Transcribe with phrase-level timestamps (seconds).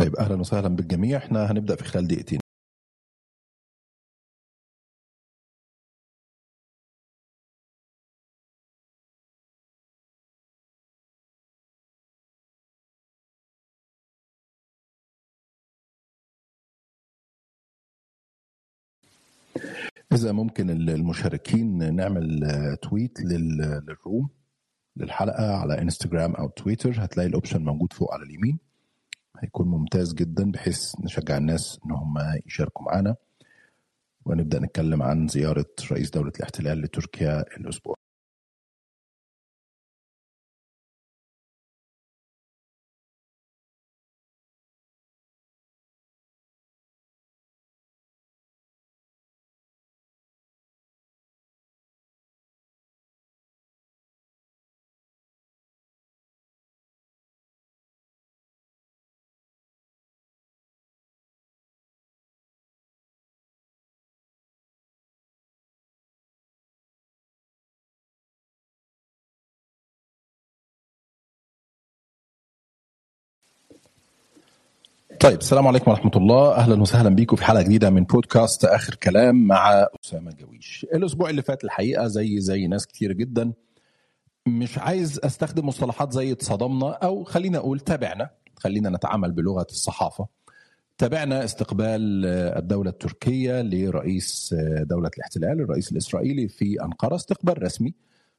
[0.00, 1.18] طيب أهلا وسهلا بالجميع.
[1.18, 2.40] إحنا هنبدأ في خلال دقيقتين.
[20.12, 22.40] إذا ممكن المشاركين نعمل
[22.82, 24.30] تويت للروم
[24.96, 27.04] للحلقة على إنستجرام أو تويتر.
[27.04, 28.69] هتلاقي الأوبشن موجود فوق على اليمين.
[29.40, 32.14] هيكون ممتاز جدا بحيث نشجع الناس إن هم
[32.46, 33.16] يشاركوا معانا.
[34.24, 37.96] ونبدأ نتكلم عن زيارة رئيس دولة الاحتلال لتركيا الأسبوع.
[75.20, 76.54] طيب السلام عليكم ورحمة الله.
[76.54, 80.86] أهلا وسهلا بيكم في حلقة جديدة من بودكاست آخر كلام مع أسامة جويش.
[80.94, 83.52] الأسبوع اللي فات الحقيقة زي زي ناس كتير جدا
[84.46, 88.30] مش عايز أستخدم مصطلحات زي اتصدمنا أو خلينا أقول تابعنا.
[88.56, 90.26] خلينا نتعامل بلغة الصحافة.
[90.98, 92.26] تابعنا استقبال
[92.58, 97.94] الدولة التركية لرئيس دولة الاحتلال الرئيس الإسرائيلي في أنقرة استقبال رسمي.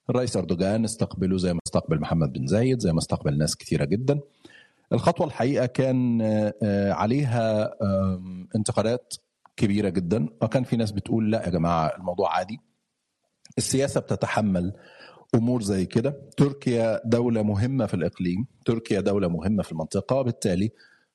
[0.09, 4.19] الرئيس أردوغان استقبله زي ما استقبل محمد بن زايد زي ما استقبل ناس كثيرة جدا.
[4.94, 6.22] الخطوة الحقيقة كان
[6.92, 7.73] عليها
[8.56, 9.14] انتقادات
[9.58, 12.59] كبيرة جدا وكان في ناس بتقول لا يا جماعة الموضوع عادي
[13.58, 14.73] السياسة بتتحمل
[15.36, 20.72] أمور زي كده تركيا دولة مهمة في الإقليم تركيا دولة مهمة في المنطقة وبالتالي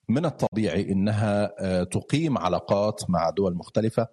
[0.09, 1.47] من الطبيعي إنها
[1.85, 4.09] تقيم علاقات مع دول مختلفة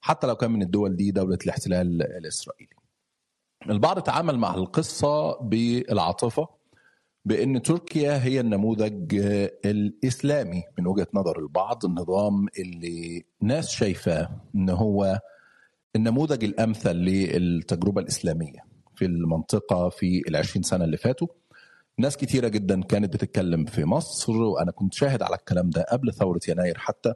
[0.00, 2.70] حتى لو كان من الدول دي دولة الاحتلال الإسرائيلي.
[3.70, 6.48] البعض تعامل مع القصة بالعاطفة
[7.24, 9.14] بأن تركيا هي النموذج
[9.64, 10.62] الإسلامي.
[10.78, 15.20] من وجهة نظر البعض النظام اللي ناس شايفاه إن هو
[15.96, 18.58] النموذج الأمثل للتجربة الإسلامية
[18.94, 21.28] في المنطقة في العشرين سنة اللي فاتوا.
[21.98, 26.40] ناس كتيرة جدا كانت بتتكلم في مصر وأنا كنت شاهد على الكلام ده قبل ثورة
[26.48, 27.14] يناير حتى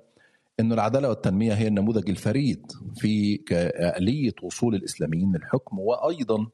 [0.61, 3.41] أن العدالة والتنمية هي النموذج الفريد في
[3.81, 6.47] آلية وصول الإسلاميين للحكم وأيضا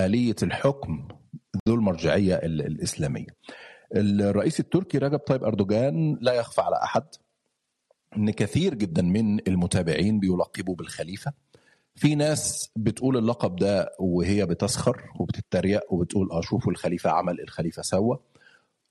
[0.00, 1.08] آلية الحكم
[1.68, 3.26] ذو المرجعية الإسلامية.
[3.96, 7.04] الرئيس التركي رجب طيب أردوغان لا يخفى على أحد
[8.16, 11.32] أن كثير جدا من المتابعين بيلقبوا بالخليفة.
[11.94, 18.18] في ناس بتقول اللقب ده وهي بتسخر وبتتريق وبتقول آه شوفوا الخليفة عمل الخليفة سوى.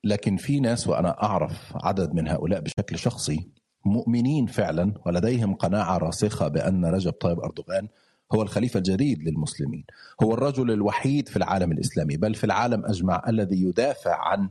[0.04, 3.48] لكن في ناس وأنا أعرف عدد من هؤلاء بشكل شخصي
[3.84, 7.88] مؤمنين فعلا ولديهم قناعة راسخة بأن رجب طيب أردوغان
[8.34, 9.84] هو الخليفة الجديد للمسلمين
[10.22, 14.48] هو الرجل الوحيد في العالم الإسلامي بل في العالم أجمع الذي يدافع عن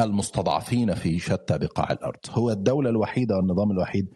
[0.00, 4.06] المستضعفين في شتى بقاع الأرض هو الدولة الوحيدة والنظام الوحيد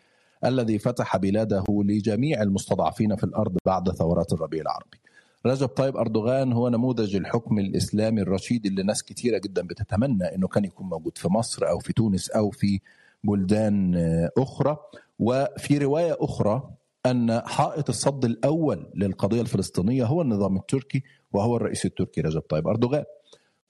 [0.45, 4.99] الذي فتح بلاده لجميع المستضعفين في الأرض بعد ثورات الربيع العربي.
[5.47, 10.65] رجب طيب أردوغان هو نموذج الحكم الإسلامي الرشيد اللي ناس كثيره جدا بتتمنى إنه كان
[10.65, 12.81] يكون موجود في مصر أو في تونس أو في
[13.25, 13.95] بلدان
[14.39, 14.77] أخرى
[15.19, 16.71] وفي رواية أخرى
[17.07, 23.05] أن حائط الصد الأول للقضية الفلسطينية هو النظام التركي وهو الرئيس التركي رجب طيب أردوغان.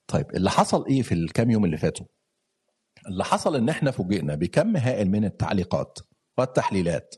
[0.07, 2.07] طيب اللي حصل إيه في الكام يوم اللي فاتوا؟
[3.09, 5.99] اللي حصل إن إحنا فوجئنا بكم هائل من التعليقات
[6.39, 7.15] والتحليلات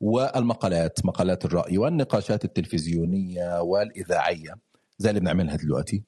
[0.00, 4.54] والمقالات مقالات الرأي والنقاشات التلفزيونية والإذاعية
[4.98, 6.04] زي اللي بنعملها دلوقتي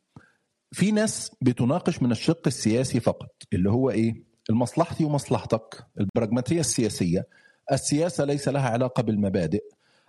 [0.72, 7.26] في ناس بتناقش من الشق السياسي فقط اللي هو إيه المصلحتي ومصلحتك البراغماتية السياسية
[7.72, 9.64] السياسة ليس لها علاقة بالمبادئ.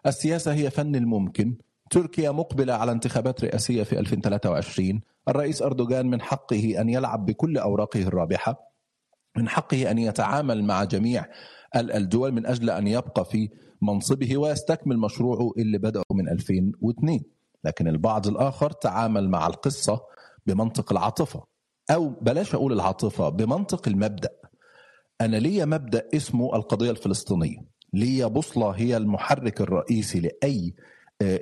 [0.06, 1.56] السياسة هي فن الممكن.
[1.90, 8.00] تركيا مقبلة على انتخابات رئاسية في 2023 الرئيس أردوغان من حقه أن يلعب بكل أوراقه
[8.02, 8.72] الرابحة
[9.38, 11.26] من حقه أن يتعامل مع جميع
[11.76, 13.50] الدول من أجل أن يبقى في
[13.82, 17.22] منصبه ويستكمل مشروعه اللي بدأه من 2002
[17.64, 20.02] لكن البعض الآخر تعامل مع القصة
[20.46, 21.44] بمنطق العاطفة
[21.92, 24.30] أو بلاش أقول العاطفة بمنطق المبدأ.
[25.22, 27.58] أنا ليا مبدأ اسمه القضية الفلسطينية.
[27.94, 30.74] ليا بوصلة هي المحرك الرئيسي لأي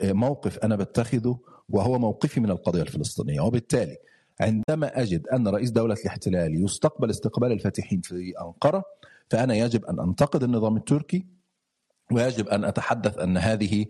[0.04, 1.40] موقف أنا بتخذه
[1.70, 3.42] وهو موقفي من القضية الفلسطينية.
[3.42, 3.98] وبالتالي
[4.42, 8.84] عندما أجد أن رئيس دولة الاحتلال يستقبل استقبال الفاتحين في أنقرة
[9.30, 11.26] فأنا يجب أن أنتقد النظام التركي
[12.12, 13.86] ويجب أن أتحدث أن هذه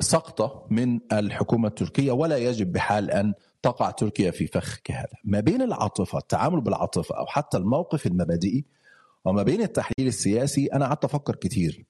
[0.00, 5.16] سقطة من الحكومة التركية ولا يجب بحال أن تقع تركيا في فخ كهذا.
[5.24, 8.64] ما بين العاطفة التعامل بالعاطفة أو حتى الموقف المبادئي
[9.24, 11.84] وما بين التحليل السياسي أنا قعدت أفكر كتير.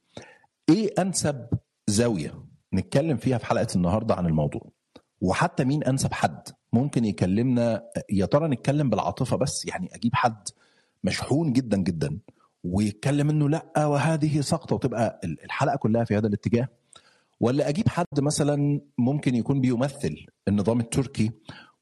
[0.69, 1.47] إيه أنسب
[1.89, 2.45] زاوية
[2.75, 4.71] نتكلم فيها في حلقة النهارده عن الموضوع؟
[5.21, 10.49] وحتى مين أنسب حد؟ ممكن يكلمنا يا ترى نتكلم بالعاطفة بس؟ يعني أجيب حد
[11.05, 12.19] مشحون جدا جدا
[12.65, 16.69] ويتكلم إنه لأ وهذه سقطة وتبقى الحلقة كلها في هذا الاتجاه؟
[17.41, 21.31] ولا أجيب حد مثلا ممكن يكون بيمثل النظام التركي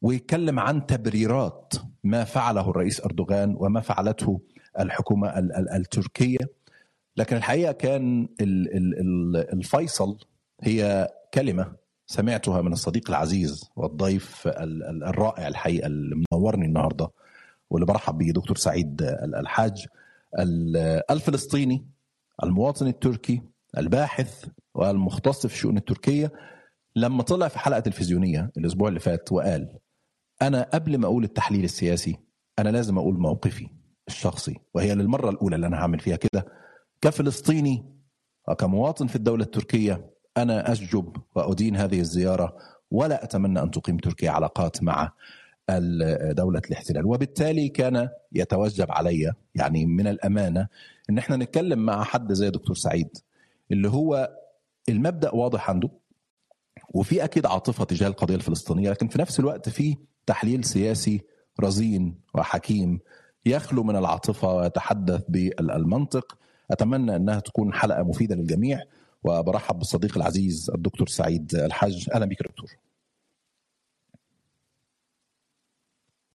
[0.02, 1.72] ويتكلم عن تبريرات
[2.04, 4.40] ما فعله الرئيس أردوغان وما فعلته
[4.78, 5.28] الحكومة
[5.76, 6.38] التركية.
[7.16, 8.28] لكن الحقيقة كان
[9.52, 10.18] الفيصل
[10.62, 11.72] هي كلمة
[12.06, 17.10] سمعتها من الصديق العزيز والضيف الرائع الحقيقة اللي منورني النهارده
[17.70, 19.86] واللي برحب بيه دكتور سعيد الحاج.
[21.10, 21.86] الفلسطيني
[22.42, 23.42] المواطن التركي
[23.78, 24.44] الباحث
[24.74, 26.32] والمختص في الشؤون التركية
[26.96, 29.78] لما طلع في حلقة تلفزيونية الأسبوع اللي فات وقال
[30.42, 32.16] أنا قبل ما أقول التحليل السياسي
[32.58, 33.68] أنا لازم أقول موقفي.
[34.08, 36.46] الشخصي وهي للمرة الأولى اللي أنا هعمل فيها كده.
[37.00, 37.84] كفلسطيني
[38.48, 42.56] وكمواطن في الدولة التركية أنا اسجب وأدين هذه الزيارة
[42.90, 45.12] ولا أتمنى أن تقيم تركيا علاقات مع
[46.30, 47.06] دولة الاحتلال.
[47.06, 50.68] وبالتالي كان يتوجب علي يعني من الأمانة
[51.10, 53.08] أن إحنا نتكلم مع حد زي دكتور سعيد
[53.72, 54.30] اللي هو
[54.88, 55.88] المبدأ واضح عنده
[56.94, 59.96] وفي أكيد عاطفة تجاه القضية الفلسطينية لكن في نفس الوقت في
[60.26, 61.20] تحليل سياسي
[61.60, 63.00] رزين وحكيم
[63.48, 66.38] يخلو من العاطفة ويتحدث بالمنطق.
[66.70, 68.82] أتمنى أنها تكون حلقة مفيدة للجميع
[69.24, 72.08] وبرحب بالصديق العزيز الدكتور سعيد الحاج.
[72.14, 72.70] أهلا بك دكتور.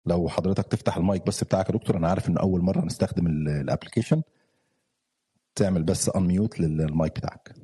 [0.06, 3.36] لو حضرتك تفتح المايك بس بتاعك يا دكتور أنا عارف ان أول مرة نستخدم ال
[3.36, 4.22] application
[5.56, 7.56] تعمل بس unmute للمايك بتاعك.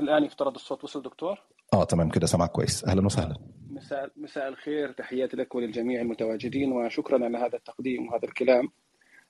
[0.00, 1.38] الآن يفترض الصوت وصل دكتور؟
[1.74, 2.84] آه تمام كده سامعك كويس.
[2.84, 3.36] أهلا وسهلا.
[3.70, 4.92] مساء مساء الخير.
[4.92, 8.68] تحياتي لك وللجميع المتواجدين وشكرا على هذا التقديم وهذا الكلام.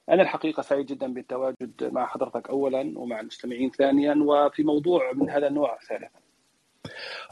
[0.09, 5.47] أنا الحقيقة سعيد جدا بالتواجد مع حضرتك اولا ومع المستمعين ثانيا وفي موضوع من هذا
[5.47, 6.19] النوع ثالثا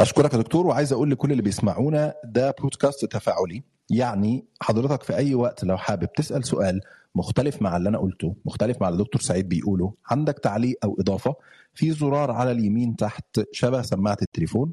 [0.01, 3.63] أشكرك يا دكتور وعايز أقول لكل اللي بيسمعونا ده بودكاست تفاعلي.
[3.91, 6.81] يعني حضرتك في أي وقت لو حابب تسأل سؤال
[7.15, 11.35] مختلف مع اللي أنا قلته مختلف مع اللي الدكتور سعيد بيقوله عندك تعليق أو إضافة
[11.75, 14.73] في زرار على اليمين تحت شبه سماعة التليفون.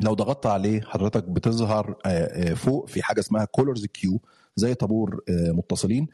[0.00, 1.96] لو ضغطت عليه حضرتك بتظهر
[2.54, 4.20] فوق في حاجة اسمها كولرز كيو
[4.56, 6.08] زي طابور متصلين.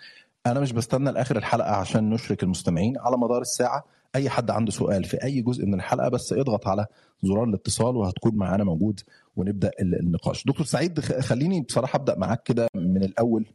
[0.47, 3.85] أنا مش بستنى لآخر الحلقة عشان نشرك المستمعين على مدار الساعة.
[4.15, 6.87] أي حد عنده سؤال في أي جزء من الحلقة بس اضغط على
[7.23, 9.01] زرار الاتصال وهتكون معانا موجود
[9.37, 10.45] ونبدأ النقاش.
[10.47, 13.47] دكتور سعيد خليني بصراحة أبدأ معاك كده من الأول.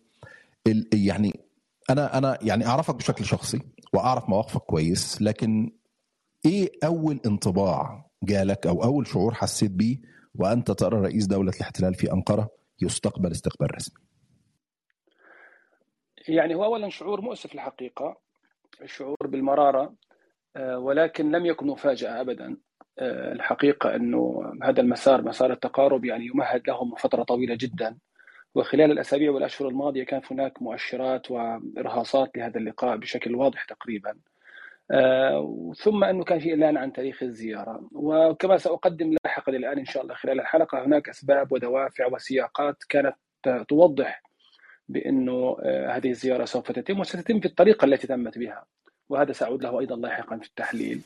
[0.93, 1.39] يعني
[1.89, 3.59] أنا أنا يعني أعرفك بشكل شخصي
[3.93, 5.71] وأعرف مواقفك كويس لكن
[6.45, 9.97] إيه أول انطباع جالك أو أول شعور حسيت بيه
[10.35, 12.49] وانت ترى رئيس دولة الاحتلال في أنقرة
[12.81, 14.03] يستقبل استقبال رسمي.
[16.27, 18.17] يعني هو اولا شعور مؤسف الحقيقة
[18.81, 19.95] الشعور بالمرارة
[20.59, 22.57] ولكن لم يكن مفاجأة ابدا.
[23.01, 27.97] الحقيقة أنه هذا المسار مسار التقارب يعني يمهد له من فترة طويلة جدا.
[28.55, 34.15] وخلال الأسابيع والأشهر الماضية كان هناك مؤشرات وإرهاصات لهذا اللقاء بشكل واضح تقريبا.
[35.83, 37.89] ثم أنه كان في إعلان عن تاريخ الزيارة.
[37.91, 43.15] وكما سأقدم لاحقا الان إن شاء الله خلال الحلقة هناك أسباب ودوافع وسياقات كانت
[43.67, 44.23] توضح
[44.89, 48.65] بأنه هذه الزيارة سوف تتم وستتم في الطريقة التي تمت بها.
[49.09, 51.01] وهذا سأعود له أيضا لاحقا في التحليل.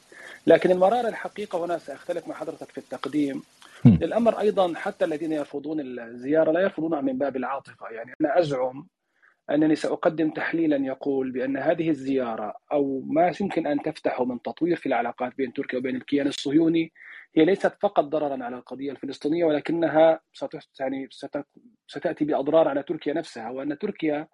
[0.48, 3.44] لكن المرارة الحقيقة هنا سأختلف مع حضرتك في التقديم.
[3.86, 7.90] الأمر أيضا حتى الذين يرفضون الزيارة لا يرفضونها من باب العاطفة.
[7.90, 8.88] يعني أنا أزعم
[9.52, 14.86] أنني سأقدم تحليلا يقول بأن هذه الزيارة أو ما يمكن أن تفتحه من تطوير في
[14.86, 16.92] العلاقات بين تركيا وبين الكيان الصهيوني
[17.36, 20.20] هي ليست فقط ضررا على القضية الفلسطينية ولكنها
[20.80, 21.08] يعني
[21.88, 24.28] ستأتي بأضرار على تركيا نفسها وأن تركيا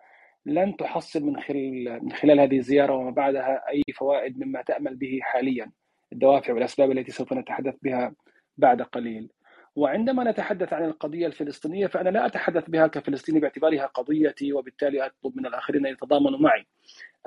[0.46, 5.20] لن تحصل من خلال من خلال هذه الزيارة وما بعدها أي فوائد مما تأمل به
[5.22, 5.72] حاليا
[6.13, 8.15] الدوافع والأسباب التي سوف نتحدث بها
[8.58, 9.30] بعد قليل.
[9.75, 15.46] وعندما نتحدث عن القضية الفلسطينية فأنا لا أتحدث بها كفلسطيني باعتبارها قضيتي وبالتالي أطلب من
[15.46, 16.66] الآخرين أن يتضامنوا معي.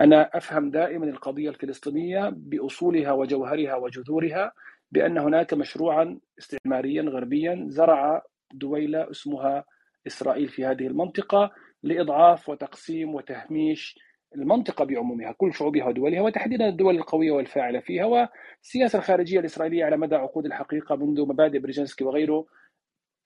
[0.01, 4.53] أنا أفهم دائما القضية الفلسطينية بأصولها وجوهرها وجذورها
[4.93, 8.23] بأن هناك مشروعا استعماريا غربيا زرع
[8.55, 9.65] دويلة اسمها
[10.07, 11.51] إسرائيل في هذه المنطقة
[11.83, 13.99] لإضعاف وتقسيم وتهميش
[14.35, 20.15] المنطقة بعمومها كل شعوبها ودولها وتحديدا الدول القوية والفاعلة فيها والسياسة الخارجية الإسرائيلية على مدى
[20.15, 22.47] عقود الحقيقة منذ مبادئ بريجنسكي وغيره.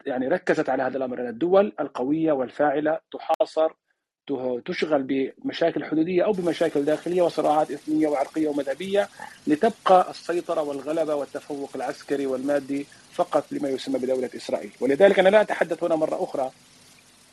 [0.06, 3.72] يعني ركزت على هذا الأمر ان الدول القوية والفاعلة تحاصر
[4.64, 9.08] تشغل بمشاكل حدودية أو بمشاكل داخلية وصراعات اثنيه وعرقية ومذهبية
[9.46, 15.84] لتبقى السيطرة والغلبة والتفوق العسكري والمادي فقط لما يسمى بدولة إسرائيل، ولذلك أنا لا أتحدث
[15.84, 16.50] هنا مرة أخرى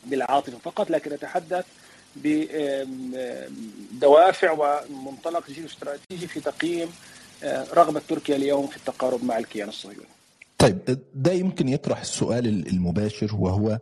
[0.04, 1.66] بالعاطفة فقط لكن أتحدث
[3.92, 4.50] بدوافع
[4.90, 6.88] ومنطلق جيوستراتيجي في تقييم
[7.44, 10.08] آه، رغبة تركيا اليوم في التقارب مع الكيان الصهيوني
[10.58, 10.78] طيب
[11.14, 13.78] ده يمكن يطرح السؤال المباشر وهو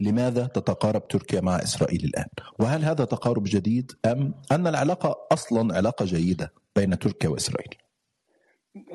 [0.00, 2.26] لماذا تتقارب تركيا مع إسرائيل الآن؟
[2.58, 7.74] وهل هذا تقارب جديد أم أن العلاقة أصلا علاقة جيدة بين تركيا وإسرائيل؟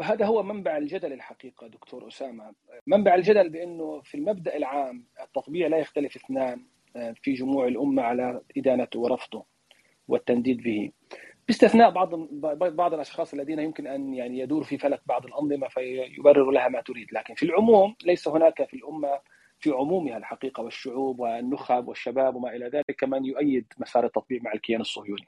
[0.01, 2.51] هذا هو منبع الجدل الحقيقة دكتور أسامة،
[2.87, 6.61] منبع الجدل بأنه في المبدأ العام التطبيع لا يختلف اثنان
[7.21, 9.45] في جموع الأمة على ادانته ورفضه
[10.07, 10.91] والتنديد به.
[11.47, 12.15] باستثناء بعض
[12.75, 17.07] بعض الأشخاص الذين يمكن أن يعني يدور في فلك بعض الأنظمة فيبرر لها ما تريد،
[17.11, 19.19] لكن في العموم ليس هناك في الأمة
[19.59, 24.81] في عمومها الحقيقة والشعوب والنخب والشباب وما إلى ذلك من يؤيد مسار التطبيع مع الكيان
[24.81, 25.27] الصهيوني.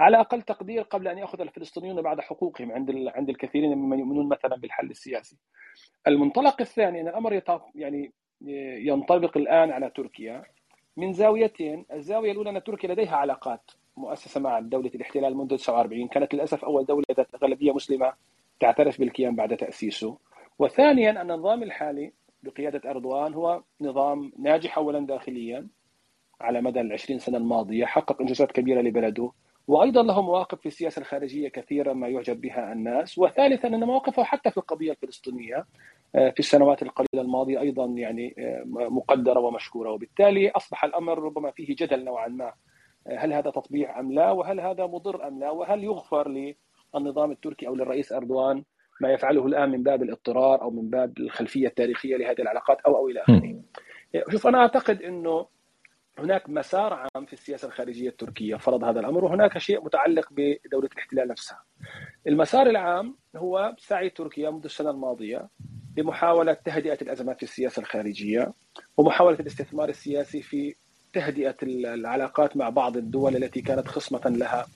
[0.00, 4.56] على أقل تقدير قبل أن يأخذ الفلسطينيون بعد حقوقهم عند عند الكثيرين ممن يؤمنون مثلا
[4.56, 5.36] بالحل السياسي.
[6.06, 7.42] المنطلق الثاني أن الأمر
[7.74, 8.12] يعني
[8.86, 10.42] ينطبق الآن على تركيا
[10.98, 16.34] من زاويتين، الزاوية الأولى أن تركيا لديها علاقات مؤسسة مع دولة الاحتلال منذ 49 كانت
[16.34, 18.12] للأسف أول دولة ذات أغلبية مسلمة
[18.60, 20.18] تعترف بالكيان بعد تأسيسه.
[20.58, 22.12] وثانيا أن النظام الحالي
[22.42, 25.66] بقيادة أردوغان هو نظام ناجح أولا داخليا
[26.40, 29.30] على مدى العشرين سنة الماضية حقق إنجازات كبيرة لبلده
[29.68, 33.18] وأيضا له مواقف في السياسة الخارجية كثيرة ما يعجب بها الناس.
[33.18, 35.66] وثالثا أن مواقفه حتى في القضية الفلسطينية
[36.14, 39.90] آه، في السنوات القليلة الماضية أيضا يعني آه، مقدرة ومشكورة.
[39.90, 42.52] وبالتالي أصبح الأمر ربما فيه جدل نوعا ما.
[43.06, 46.54] آه، هل هذا تطبيع أم لا؟ وهل هذا مضر أم لا؟ وهل يغفر
[46.94, 48.64] للنظام التركي أو للرئيس أردوغان
[49.00, 53.08] ما يفعله الآن من باب الاضطرار أو من باب الخلفية التاريخية لهذه العلاقات أو أو
[53.08, 53.60] إلى آخره.
[54.30, 55.46] شوف أنا أعتقد إنه
[56.18, 61.28] هناك مسار عام في السياسة الخارجية التركية فرض هذا الأمر وهناك شيء متعلق بدولة الاحتلال
[61.28, 61.62] نفسها.
[62.26, 65.48] المسار العام هو سعي تركيا منذ السنة الماضية
[65.96, 68.52] لمحاولة تهدئة الأزمات في السياسة الخارجية
[68.96, 70.74] ومحاولة الاستثمار السياسي في
[71.12, 74.66] تهدئة العلاقات مع بعض الدول التي كانت خصمة لها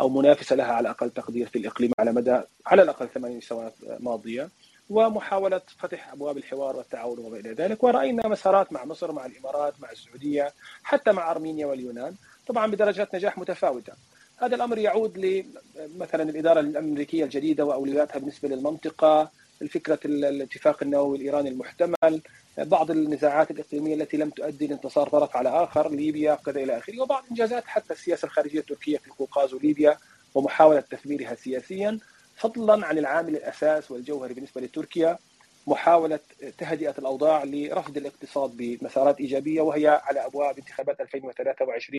[0.00, 4.48] أو منافسة لها على أقل تقدير في الإقليم على مدى على الأقل ثمان سنوات ماضية
[4.90, 7.82] ومحاولة فتح أبواب الحوار والتعاون وما إلى ذلك.
[7.84, 12.14] ورأينا مسارات مع مصر مع الإمارات مع السعودية حتى مع أرمينيا واليونان
[12.46, 13.92] طبعا بدرجات نجاح متفاوتة.
[14.36, 19.30] هذا الأمر يعود لمثلا الإدارة الأمريكية الجديدة وأولوياتها بالنسبة للمنطقة
[19.62, 22.22] الفكرة الاتفاق النووي الايراني المحتمل
[22.58, 27.24] بعض النزاعات الإقليمية التي لم تؤدي لانتصار طرف على آخر ليبيا كذا إلى آخره وبعض
[27.30, 29.96] إنجازات حتى السياسة الخارجية التركية في القوقاز وليبيا
[30.34, 31.98] ومحاولة تثميرها سياسيا.
[32.40, 35.18] فضلا عن العامل الأساس والجوهري بالنسبة لتركيا
[35.66, 36.20] محاولة
[36.58, 41.98] تهدئة الأوضاع لرفض الاقتصاد بمسارات إيجابية وهي على أبواب انتخابات 2023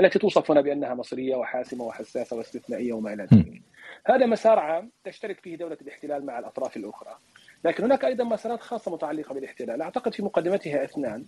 [0.00, 3.62] التي توصف هنا بأنها مصرية وحاسمة وحساسة واستثنائية وما إلى ذلك.
[4.06, 7.16] هذا مسار عام تشترك فيه دولة الاحتلال مع الأطراف الأخرى.
[7.64, 9.82] لكن هناك أيضا مسارات خاصة متعلقة بالاحتلال.
[9.82, 11.24] أعتقد في مقدمتها اثنان.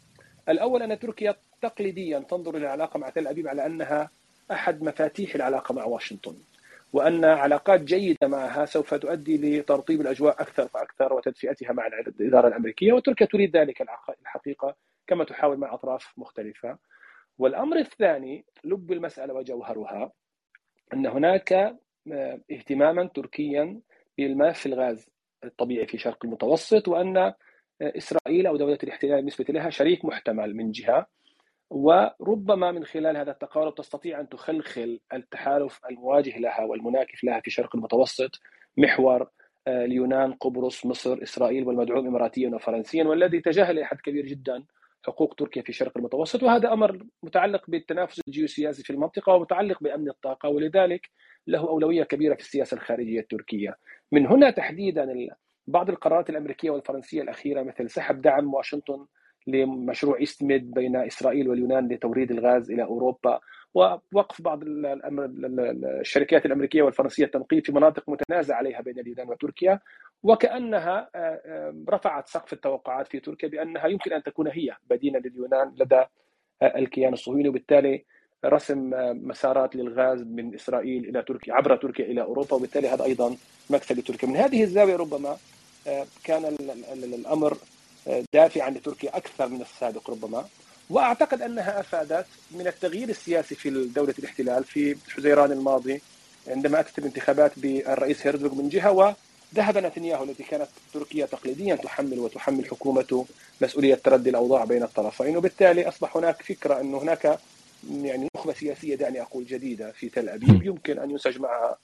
[0.49, 4.11] الأول أن تركيا تقليديا تنظر إلى العلاقة مع تل أبيب على أنها
[4.51, 6.37] أحد مفاتيح العلاقة مع واشنطن.
[6.93, 13.27] وأن علاقات جيدة معها سوف تؤدي لترطيب الأجواء أكثر فاكثر وتدفئتها مع الإدارة الأمريكية وتركيا
[13.27, 13.83] تريد ذلك
[14.23, 14.77] الحقيقة
[15.07, 16.79] كما تحاول مع أطراف مختلفة.
[17.39, 20.13] والأمر الثاني لب المسألة وجوهرها
[20.95, 21.53] أن هناك
[22.13, 23.81] آه، اهتماما تركيا
[24.19, 25.09] بالملف الغاز
[25.45, 27.35] الطبيعي في شرق المتوسط وأن آه،
[27.81, 31.07] إسرائيل أو دولة الاحتلال بالنسبة لها شريك محتمل من جهة
[31.71, 37.77] وربما من خلال هذا التقارب تستطيع أن تخلخل التحالف المواجه لها والمناكف لها في شرق
[37.77, 38.41] المتوسط
[38.77, 39.29] محور
[39.69, 44.65] آه، اليونان، قبرص، مصر، إسرائيل والمدعوم اماراتيا وفرنسيا والذي تجاهل إلى حد كبير جدا
[45.07, 50.49] حقوق تركيا في شرق المتوسط وهذا أمر متعلق بالتنافس الجيوسياسي في المنطقة ومتعلق بأمن الطاقة
[50.49, 51.11] ولذلك
[51.47, 53.77] له أولوية كبيرة في السياسة الخارجية التركية.
[54.13, 55.29] من هنا تحديدا
[55.67, 59.07] بعض القرارات الأمريكية والفرنسية الأخيرة مثل سحب دعم واشنطن
[59.47, 63.41] لمشروع إستمد بين إسرائيل واليونان لتوريد الغاز إلى أوروبا.
[63.75, 69.81] ووقف بعض الشركات الأمريكية والفرنسية التنقيب في مناطق متنازع عليها بين اليونان وتركيا.
[70.23, 75.73] وكأنها آه، آه، رفعت سقف التوقعات في تركيا بأنها يمكن أن تكون هي بديلا لليونان
[75.79, 76.05] لدى
[76.63, 77.49] آه، الكيان الصهيوني.
[77.49, 78.05] وبالتالي
[78.45, 78.91] رسم
[79.29, 82.55] مسارات للغاز من إسرائيل إلى تركيا عبر تركيا إلى أوروبا.
[82.57, 83.37] وبالتالي هذا أيضا
[83.71, 84.29] مكسب لتركيا.
[84.29, 85.37] من هذه الزاوية ربما
[86.25, 86.45] كان
[87.15, 87.57] الأمر
[88.35, 90.45] دافعا لتركيا أكثر من السابق ربما.
[90.91, 96.01] وأعتقد أنها أفادت من التغيير السياسي في دولة الاحتلال في حزيران الماضي
[96.49, 102.67] عندما أتت الانتخابات بالرئيس هيرزوغ من جهة وذهب نتنياهو التي كانت تركيا تقليديا تحمل وتحمل
[102.67, 103.27] حكومته
[103.61, 105.37] مسؤولية تردي الأوضاع بين الطرفين.
[105.37, 107.39] وبالتالي أصبح هناك فكرة انه هناك
[108.03, 110.63] يعني نخبة سياسية دعني أقول جديدة في تل أبيب.
[110.67, 111.79] يمكن أن ينسج معها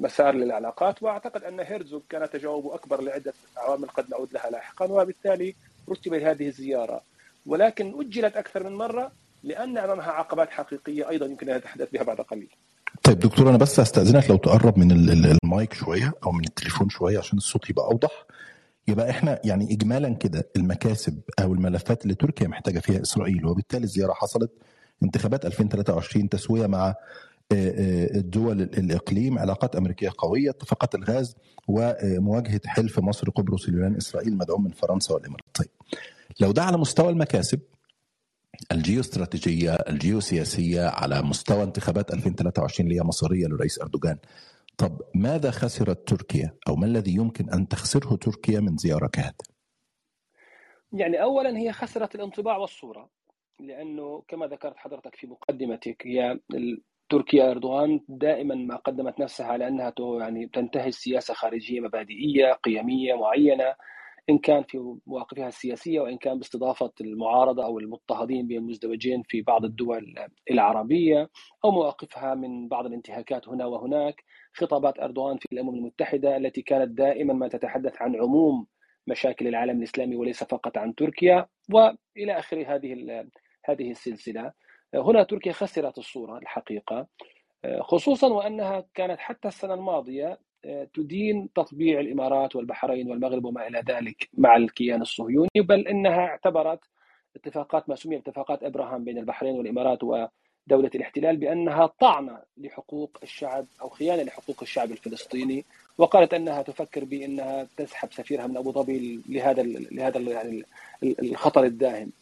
[0.00, 5.54] مسار للعلاقات وأعتقد أن هيرزوغ كان تجاوبه أكبر لعدة عوامل قد نعود لها لاحقا وبالتالي
[5.90, 7.00] رتب هذه الزيارة
[7.46, 9.12] ولكن أجلت أكثر من مرة
[9.42, 12.48] لأن أمامها عقبات حقيقية أيضا يمكن أن نتحدث بها بعد قليل.
[13.02, 14.92] طيب دكتور أنا بس أستأذنك لو تقرب من
[15.44, 18.24] المايك شوية أو من التليفون شوية عشان الصوت يبقى أوضح.
[18.88, 24.12] يبقى إحنا يعني اجمالا كده المكاسب أو الملفات اللي تركيا محتاجة فيها إسرائيل وبالتالي الزيارة
[24.12, 24.50] حصلت
[25.02, 26.94] انتخابات 2023 تسوية مع
[28.16, 31.36] الدول الإقليم علاقات أمريكية قوية اتفاقات الغاز
[31.68, 35.68] ومواجهة حلف مصر قبرص اليونان إسرائيل مدعوم من فرنسا والإمارات طيب
[36.40, 37.60] لو ده على مستوى المكاسب
[38.72, 44.18] الجيوستراتيجية الجيوسياسية على مستوى انتخابات 2023 اللي هي مصيريه للرئيس أردوغان
[44.78, 49.34] طب ماذا خسرت تركيا أو ما الذي يمكن أن تخسره تركيا من زيارة كهذه؟
[50.92, 53.10] يعني اولا هي خسرت الانطباع والصورة
[53.60, 56.40] لأنه كما ذكرت حضرتك في مقدمتك هي
[57.08, 63.74] تركيا أردوغان دائما ما قدمت نفسها على انها يعني تنتهج سياسه خارجية مبادئية قيمية معينة
[64.30, 69.64] إن كان في مواقفها السياسية وإن كان باستضافة المعارضة أو المضطهدين بين المزدوجين في بعض
[69.64, 70.14] الدول
[70.50, 71.30] العربية
[71.64, 74.24] أو مواقفها من بعض الانتهاكات هنا وهناك.
[74.52, 78.66] خطابات أردوغان في الأمم المتحدة التي كانت دائما ما تتحدث عن عموم
[79.06, 83.24] مشاكل العالم الإسلامي وليس فقط عن تركيا وإلى آخر هذه
[83.64, 84.52] هذه السلسلة.
[84.94, 87.06] هنا تركيا خسرت الصورة الحقيقة
[87.80, 90.38] خصوصا وأنها كانت حتى السنة الماضية
[90.94, 96.80] تدين تطبيع الإمارات والبحرين والمغرب وما إلى ذلك مع الكيان الصهيوني بل إنها اعتبرت
[97.36, 103.88] اتفاقات ما سمي اتفاقات إبراهام بين البحرين والإمارات ودولة الاحتلال بأنها طعنه لحقوق الشعب أو
[103.88, 105.64] خيانة لحقوق الشعب الفلسطيني
[105.98, 110.64] وقالت إنها تفكر بأنها تسحب سفيرها من أبو ظبي لهذا لهذا يعني
[111.02, 112.12] الخطر الداهم.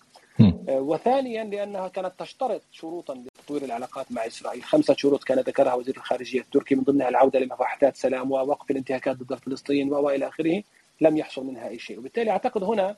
[0.69, 6.41] وثانيا لأنها كانت تشترط شروطا لتطوير العلاقات مع إسرائيل، خمسة شروط كان ذكرها وزير الخارجية
[6.41, 6.75] التركي.
[6.75, 10.63] من ضمنها العودة لمفاحثات سلام ووقف الانتهاكات ضد الفلسطينيين وإلى آخره،
[11.01, 12.97] لم يحصل منها أي شيء، وبالتالي أعتقد هنا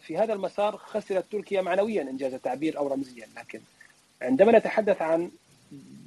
[0.00, 3.60] في هذا المسار خسرت تركيا معنويا إنجاز التعبير أو رمزيا، لكن
[4.22, 5.30] عندما نتحدث عن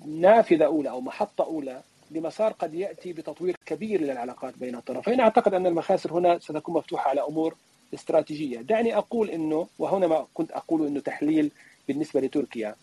[0.06, 5.66] نافذة أولى أو محطة أولى لمسار قد يأتي بتطوير كبير للعلاقات بين الطرفين، أعتقد أن
[5.68, 7.56] المخاسر هنا ستكون مفتوحة على أمور
[7.94, 11.52] استراتيجية، دعني أقول إنه وهنا ما كنت أقول إنه تحليل
[11.88, 12.76] بالنسبة لتركيا.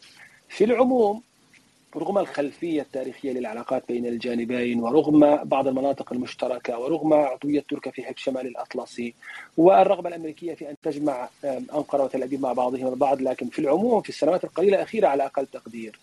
[0.48, 1.22] في العموم
[1.96, 8.18] رغم الخلفية التاريخية للعلاقات بين الجانبين ورغم بعض المناطق المشتركة ورغم عضوية تركيا في حلف
[8.18, 9.14] شمال الأطلسي
[9.56, 14.08] والرغبة الأمريكية في أن تجمع أنقرة وتل أبيب مع بعضهم البعض لكن في العموم في
[14.08, 15.98] السنوات القليلة الأخيرة على أقل تقدير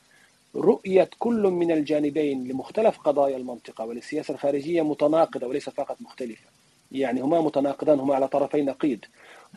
[0.55, 6.45] رؤية كل من الجانبين لمختلف قضايا المنطقة وللسياسة الخارجية متناقضة وليس فقط مختلفة.
[6.91, 8.99] يعني هما متناقضان هما على طرفي نقيض.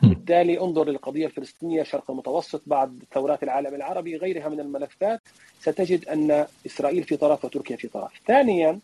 [0.03, 5.21] بالتالي انظر للقضية الفلسطينية شرق المتوسط بعد ثورات العالم العربي غيرها من الملفات
[5.59, 8.11] ستجد أن إسرائيل في طرف وتركيا في طرف.
[8.27, 8.79] ثانيا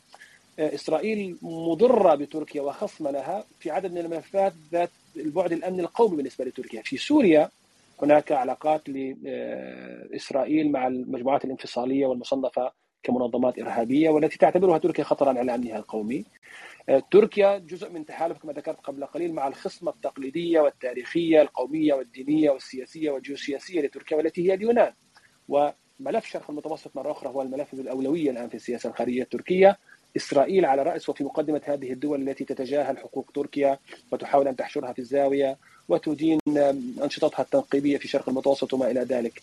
[0.59, 6.81] إسرائيل مضرة بتركيا وخصمة لها في عدد من الملفات ذات البعد الأمني القومي بالنسبة لتركيا.
[6.81, 7.49] في سوريا
[8.01, 12.71] هناك علاقات لإسرائيل مع المجموعات الانفصالية والمصنفة
[13.03, 16.25] كمنظمات إرهابية والتي تعتبرها تركيا خطرا على أمنها القومي.
[17.11, 23.11] تركيا جزء من تحالف كما ذكرت قبل قليل مع الخصمة التقليدية والتاريخية القومية والدينية والسياسية
[23.11, 24.93] والجيوسياسية لتركيا والتي هي اليونان.
[25.49, 29.77] وملف شرق المتوسط مرة أخرى هو الملف الأولوية الآن في السياسة الخارجية التركية.
[30.17, 33.79] إسرائيل على رأس وفي مقدمة هذه الدول التي تتجاهل حقوق تركيا
[34.11, 35.57] وتحاول أن تحشرها في الزاوية
[35.89, 36.39] وتدين
[37.03, 39.41] أنشطتها التنقيبية في شرق المتوسط وما إلى ذلك.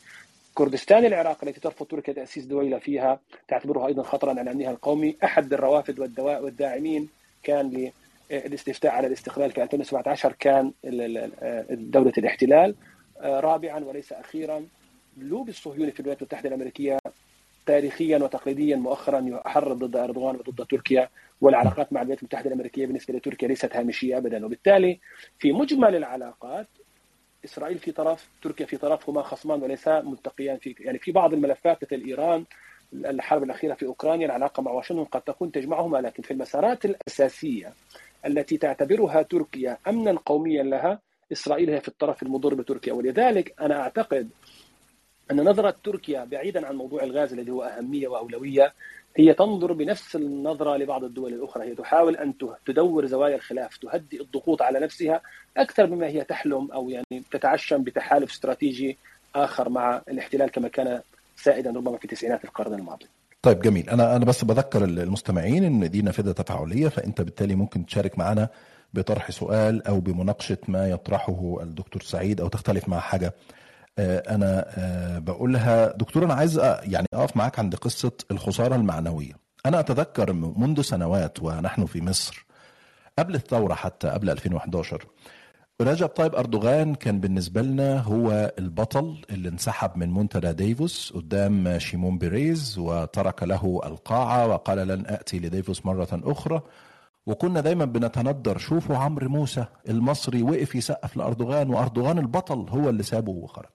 [0.55, 5.53] كردستان العراق التي ترفض تركيا تأسيس دويلة فيها تعتبرها أيضا خطرا على أمنها القومي أحد
[5.53, 7.09] الروافد والدواء والداعمين
[7.43, 7.91] كان
[8.31, 10.73] للاستفتاء على الاستقلال في 2017 كان
[11.71, 12.75] دولة الاحتلال
[13.23, 14.65] رابعا وليس أخيرا.
[15.19, 16.99] اللوبي الصهيوني في الولايات المتحدة الأمريكية
[17.67, 21.09] تاريخيا وتقليديا مؤخرا يحرض ضد أردوغان وضد تركيا
[21.41, 24.47] والعلاقات مع الولايات المتحدة الأمريكية بالنسبة لتركيا ليست هامشية ابدا.
[24.47, 25.01] وبالتالي
[25.39, 26.67] في مجمل العلاقات
[27.45, 31.85] إسرائيل في طرف تركيا في طرف هما خصمان وليس ملتقيان في يعني في بعض الملفات
[31.85, 32.45] مثل إيران
[32.93, 37.73] الحرب الأخيرة في أوكرانيا العلاقة مع واشنطن قد تكون تجمعهما لكن في المسارات الأساسية
[38.27, 41.01] التي تعتبرها تركيا امنا قوميا لها
[41.33, 42.93] إسرائيل هي في الطرف المضر بتركيا.
[42.93, 44.29] ولذلك أنا أعتقد
[45.31, 48.75] أن نظرة تركيا بعيدا عن موضوع الغاز الذي هو أهمية وأولوية
[49.17, 51.65] هي تنظر بنفس النظرة لبعض الدول الأخرى.
[51.65, 52.35] هي تحاول أن
[52.67, 55.21] تدور زوايا الخلاف تهدئ الضغوط على نفسها
[55.57, 58.99] أكثر مما هي تحلم أو يعني تتعشم بتحالف استراتيجي
[59.35, 61.01] آخر مع الاحتلال كما كان
[61.43, 63.07] سائدا ربما في تسعينات القرن الماضي.
[63.43, 63.91] طيب جميل.
[63.91, 68.49] أنا أنا بس بذكر المستمعين إن دي نافذة تفاعلية فأنت بالتالي ممكن تشارك معنا
[68.95, 73.35] بطرح سؤال أو بمناقشة ما يطرحه الدكتور سعيد أو تختلف مع حاجة
[73.99, 74.65] أنا
[75.19, 75.97] بقولها.
[75.97, 79.33] دكتور أنا عايز يعني أقف معاك عند قصة الخسارة المعنوية.
[79.67, 82.47] أنا أتذكر منذ سنوات ونحن في مصر
[83.19, 85.07] قبل الثورة حتى قبل 2011
[85.81, 92.19] رجب طيب أردوغان كان بالنسبة لنا هو البطل اللي انسحب من منتدى ديفوس قدام شيمون
[92.19, 96.63] بيريز وترك له القاعة وقال لن أتي لديفوس مرة أخرى.
[97.27, 103.33] وكنا دايما بنتندر شوفوا عمرو موسى المصري وقف يسقف لأردوغان وأردوغان البطل هو اللي سابه
[103.33, 103.71] وخرج.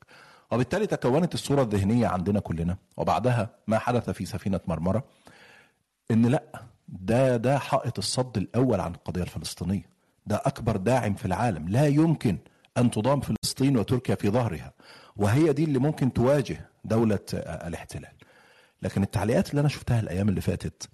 [0.51, 2.77] وبالتالي تكونت الصورة الذهنية عندنا كلنا.
[2.97, 5.03] وبعدها ما حدث في سفينة مرمرة
[6.11, 6.43] إن لأ
[6.87, 9.92] ده ده حائط الصد الأول عن القضية الفلسطينية.
[10.25, 11.69] ده أكبر داعم في العالم.
[11.69, 12.37] لا يمكن
[12.77, 14.73] أن تضام فلسطين وتركيا في ظهرها.
[15.15, 18.11] وهي دي اللي ممكن تواجه دولة الاحتلال.
[18.81, 20.89] لكن التعليقات اللي أنا شفتها الأيام اللي فاتت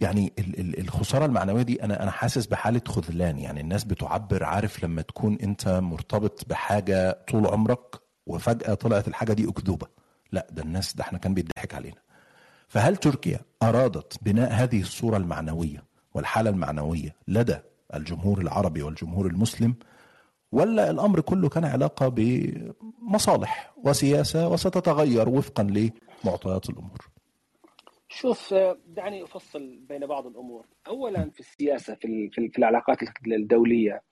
[0.00, 0.32] يعني
[0.78, 3.38] الخسارة المعنوية دي أنا أنا حاسس بحالة خذلان.
[3.38, 7.96] يعني الناس بتعبر عارف لما تكون أنت مرتبط بحاجة طول عمرك
[8.26, 9.86] وفجأة طلعت الحاجة دي أكذوبة.
[10.32, 12.00] لا ده الناس ده إحنا كان بيضحك علينا.
[12.68, 17.56] فهل تركيا أرادت بناء هذه الصورة المعنوية والحالة المعنوية لدى
[17.94, 19.74] الجمهور العربي والجمهور المسلم
[20.52, 26.98] ولا الأمر كله كان علاقة بمصالح وسياسة وستتغير وفقا لمعطيات الأمور.
[28.08, 28.54] شوف
[28.86, 30.66] دعني أفصل بين بعض الأمور.
[30.88, 34.02] اولا في السياسة في في العلاقات الدولية.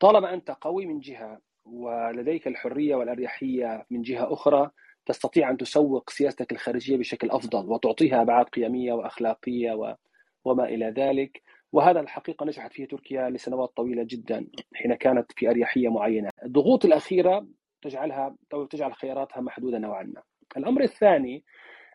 [0.00, 4.70] طالما أنت قوي من جهة ولديك الحرية والأريحية من جهة أخرى
[5.06, 9.96] تستطيع أن تسوق سياستك الخارجية بشكل أفضل وتعطيها أبعاد قيمية وأخلاقية
[10.44, 11.42] وما إلى ذلك.
[11.72, 17.46] وهذا الحقيقة نجحت فيه تركيا لسنوات طويلة جدا حين كانت في أريحية معينة، الضغوط الأخيرة
[17.82, 18.36] تجعلها
[18.70, 20.22] تجعل خياراتها محدودة نوعا ما.
[20.56, 21.44] الأمر الثاني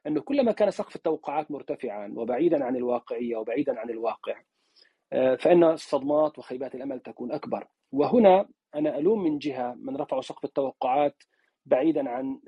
[0.07, 4.41] أنه كلما كان سقف التوقعات مرتفعا وبعيدا عن الواقعية وبعيدا عن الواقع
[5.11, 11.23] فإن الصدمات وخيبات الأمل تكون أكبر، وهنا أنا ألوم من جهة من رفعوا سقف التوقعات
[11.65, 12.39] بعيدا عن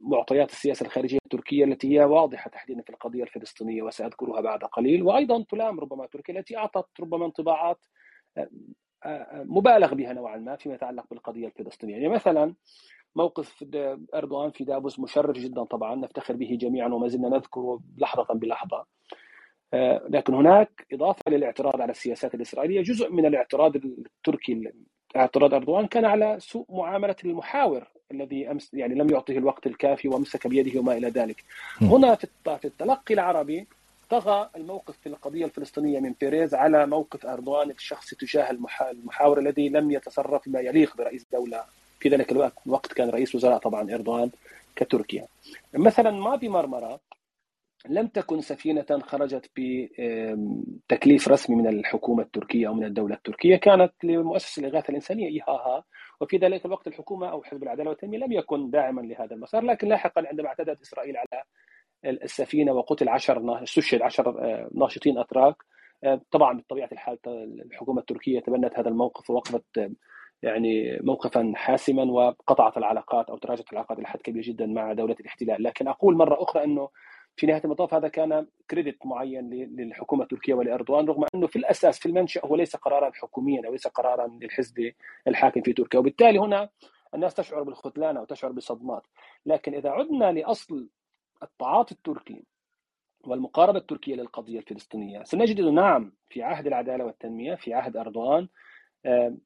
[0.00, 5.02] معطيات السياسة الخارجية التركية التي هي واضحة تحديدا في القضية الفلسطينية وسأذكرها بعد قليل.
[5.02, 7.86] وأيضا تلام ربما تركيا التي أعطت ربما انطباعات
[9.34, 12.54] مبالغ بها نوعا ما فيما يتعلق بالقضية الفلسطينية، يعني مثلا
[13.16, 13.64] موقف
[14.14, 18.86] أردوغان في دابوس مشرف جدا طبعا نفتخر به جميعا وما زلنا نذكره لحظة بلحظة.
[20.08, 22.82] لكن هناك إضافة للاعتراض على السياسات الإسرائيلية.
[22.82, 24.72] جزء من الاعتراض التركي
[25.16, 30.46] اعتراض أردوغان كان على سوء معاملة المحاور الذي أمس يعني لم يعطه الوقت الكافي وأمسك
[30.46, 31.44] بيده وما إلى ذلك.
[31.80, 33.66] هنا في التلقي العربي
[34.10, 38.50] طغى الموقف في القضية الفلسطينية من بيريز على موقف اردوغان الشخصي تجاه
[38.90, 41.64] المحاور الذي لم يتصرف بما يليق برئيس دولة
[42.00, 44.30] في ذلك الوقت وقت كان رئيس وزراء طبعا اردوغان
[44.76, 45.26] كتركيا.
[45.74, 47.00] مثلا ما في مرمره
[47.88, 53.56] لم تكن سفينة خرجت بتكليف رسمي من الحكومة التركية أو من الدولة التركية.
[53.56, 55.84] كانت لمؤسسة الإغاثة الإنسانية إيهاها
[56.20, 60.22] وفي ذلك الوقت الحكومة أو حزب العدالة والتنمية لم يكن داعما لهذا المسار لكن لاحقا
[60.26, 61.42] عندما اعتدت إسرائيل على
[62.04, 64.34] السفينة وقتل عشر استشهد عشر
[64.74, 65.56] ناشطين أتراك
[66.30, 67.18] طبعا بطبيعة الحال
[67.64, 69.90] الحكومة التركية تبنت هذا الموقف ووقفت
[70.42, 75.62] يعني موقفا حاسما وقطعت العلاقات أو تراجعت العلاقات إلى حد كبير جدا مع دولة الاحتلال،
[75.62, 76.88] لكن أقول مرة أخرى إنه
[77.36, 82.06] في نهاية المطاف هذا كان كريدت معين للحكومة التركية ولأردوغان رغم أنه في الأساس في
[82.06, 84.92] المنشأ هو ليس قرارا حكوميا أو ليس قرارا للحزب
[85.28, 86.00] الحاكم في تركيا.
[86.00, 86.68] وبالتالي هنا
[87.14, 89.02] الناس تشعر بالخذلان أو تشعر بصدمات
[89.46, 90.88] لكن إذا عدنا لأصل
[91.42, 92.44] التعاطي التركي
[93.24, 98.48] والمقاربة التركية للقضية الفلسطينية سنجد إنه نعم في عهد العدالة والتنمية في عهد أردوغان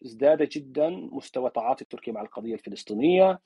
[0.05, 3.38] ازداد جدا مستوى تعاطي تركيا مع القضية الفلسطينية.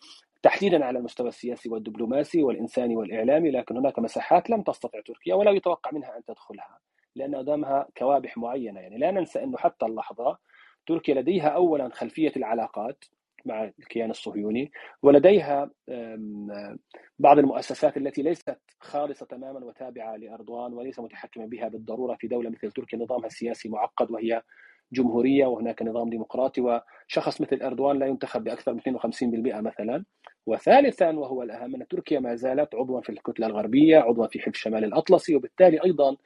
[0.45, 5.91] تحديدا على المستوى السياسي والدبلوماسي والإنساني والإعلامي لكن هناك مساحات لم تستطع تركيا ولا يتوقع
[5.91, 6.79] منها أن تدخلها
[7.15, 8.81] لأن امامها كوابح معينة.
[8.81, 10.39] يعني لا ننسى أنه حتى اللحظة
[10.87, 13.05] تركيا لديها اولا خلفية العلاقات
[13.45, 15.71] مع الكيان الصهيوني ولديها
[17.19, 22.73] بعض المؤسسات التي ليست خالصة تماما وتابعة لاردوغان وليس متحكما بها بالضرورة في دولة مثل
[22.73, 22.99] تركيا.
[22.99, 24.43] نظامها السياسي معقد وهي
[24.95, 30.05] جمهورية وهناك نظام ديمقراطي وشخص مثل اردوغان لا ينتخب بأكثر من 52% مثلا.
[30.47, 34.85] وثالثا وهو الأهم أن تركيا ما زالت عضوا في الكتلة الغربية عضوا في حلف شمال
[34.85, 36.17] الأطلسي وبالتالي أيضا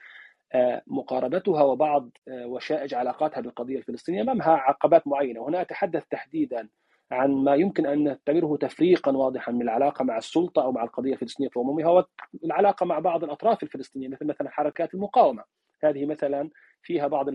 [0.86, 5.40] مقاربتها وبعض وشائج علاقاتها بالقضية الفلسطينية أمامها عقبات معينة.
[5.40, 6.68] وهنا أتحدث تحديدا
[7.10, 11.48] عن ما يمكن أن نعتبره تفريقا واضحا من العلاقة مع السلطة أو مع القضية الفلسطينية
[11.48, 12.04] في عمومها
[12.42, 15.44] والعلاقة مع بعض الأطراف الفلسطينية مثل مثلا حركات المقاومة.
[15.84, 16.50] هذه مثلا
[16.82, 17.28] فيها بعض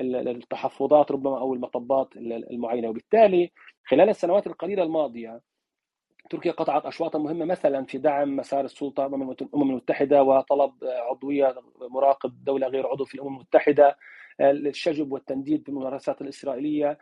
[0.00, 2.88] التحفظات ربما أو المطبات المعينة.
[2.88, 3.52] وبالتالي
[3.84, 5.40] خلال السنوات القليلة الماضية
[6.30, 11.54] تركيا قطعت اشواطا مهمة مثلا في دعم مسار السلطة أمم الامم المتحدة وطلب عضوية
[11.90, 13.96] مراقب دولة غير عضو في الأمم المتحدة
[14.40, 16.98] الشجب والتنديد بالممارسات الإسرائيلية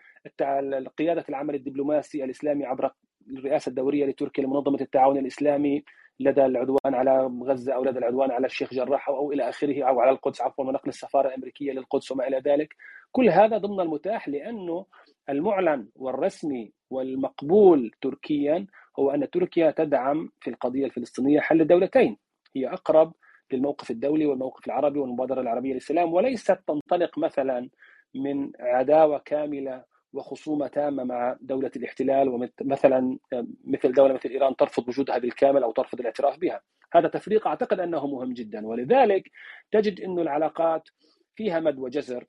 [0.98, 2.90] قيادة العمل الدبلوماسي الإسلامي عبر
[3.30, 5.84] الرئاسة الدورية لتركيا لمنظمة التعاون الإسلامي.
[6.20, 10.10] لدى العدوان على غزة أو لدى العدوان على الشيخ جراح أو, إلى آخره أو على
[10.10, 12.76] القدس عفوا ونقل السفارة الأمريكية للقدس وما إلى ذلك.
[13.12, 14.86] كل هذا ضمن المتاح لأنه
[15.28, 18.66] المعلن والرسمي والمقبول تركيا
[18.98, 22.16] هو أن تركيا تدعم في القضية الفلسطينية حل الدولتين
[22.56, 23.12] هي أقرب
[23.52, 27.70] للموقف الدولي والموقف العربي والمبادرة العربية للسلام وليست تنطلق مثلا
[28.14, 33.18] من عداوة كاملة وخصومة تامة مع دولة الاحتلال ومثلا
[33.64, 36.60] مثل دولة مثل إيران ترفض وجودها بالكامل أو ترفض الاعتراف بها.
[36.92, 39.30] هذا تفريق أعتقد أنه مهم جدا ولذلك
[39.72, 40.88] تجد إنه العلاقات
[41.36, 42.26] فيها مد وجزر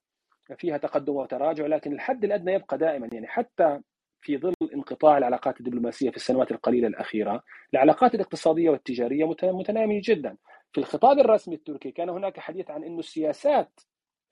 [0.58, 3.80] فيها تقدم وتراجع لكن الحد الأدنى يبقى دائما يعني حتى
[4.22, 7.44] في ظل انقطاع العلاقات الدبلوماسية في السنوات القليلة الأخيرة،
[7.74, 10.38] العلاقات الاقتصادية والتجارية متنامية جدا.
[10.74, 13.80] في الخطاب الرسمي التركي كان هناك حديث عن إنه السياسات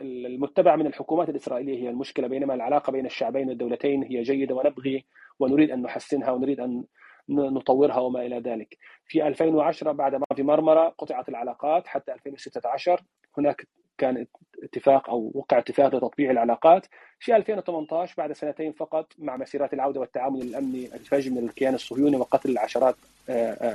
[0.03, 5.05] المتبعة من الحكومات الإسرائيلية هي المشكلة بينما العلاقة بين الشعبين والدولتين هي جيدة ونبغي
[5.39, 6.83] ونريد أن نحسنها ونريد أن
[7.29, 8.77] نطورها وما إلى ذلك.
[9.05, 13.01] في 2010 بعد ما في مرمرة قطعت العلاقات حتى 2016
[13.37, 14.25] هناك كان
[14.63, 16.85] اتفاق أو وقع اتفاق لتطبيع العلاقات.
[17.19, 22.49] في 2018 بعد سنتين فقط مع مسيرات العودة والتعاون الأمني الفج من الكيان الصهيوني وقتل
[22.49, 22.95] العشرات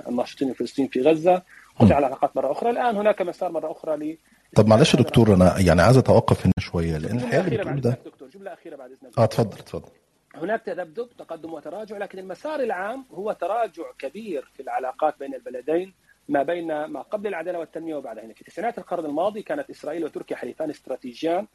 [0.08, 1.42] الناشطين الفلسطينيين في غزة
[1.78, 2.70] قطع العلاقات مرة أخرى.
[2.70, 4.16] الآن هناك مسار مرة أخرى ل
[4.56, 7.98] طب معلش يا دكتور أنا يعني عايز أتوقف هنا شوية لأن الحقيقة اللي بتقول ده.
[8.06, 9.18] دكتور جملة أخيرة بعد إذنك.
[9.18, 9.90] آه اتفضل اتفضل.
[10.34, 15.94] هناك تذبذب تقدم وتراجع لكن المسار العام هو تراجع كبير في العلاقات بين البلدين
[16.28, 20.36] ما بين ما قبل العدالة والتنمية وبعدها هنا في تسعينات القرن الماضي كانت إسرائيل وتركيا
[20.36, 21.46] حليفان استراتيجيان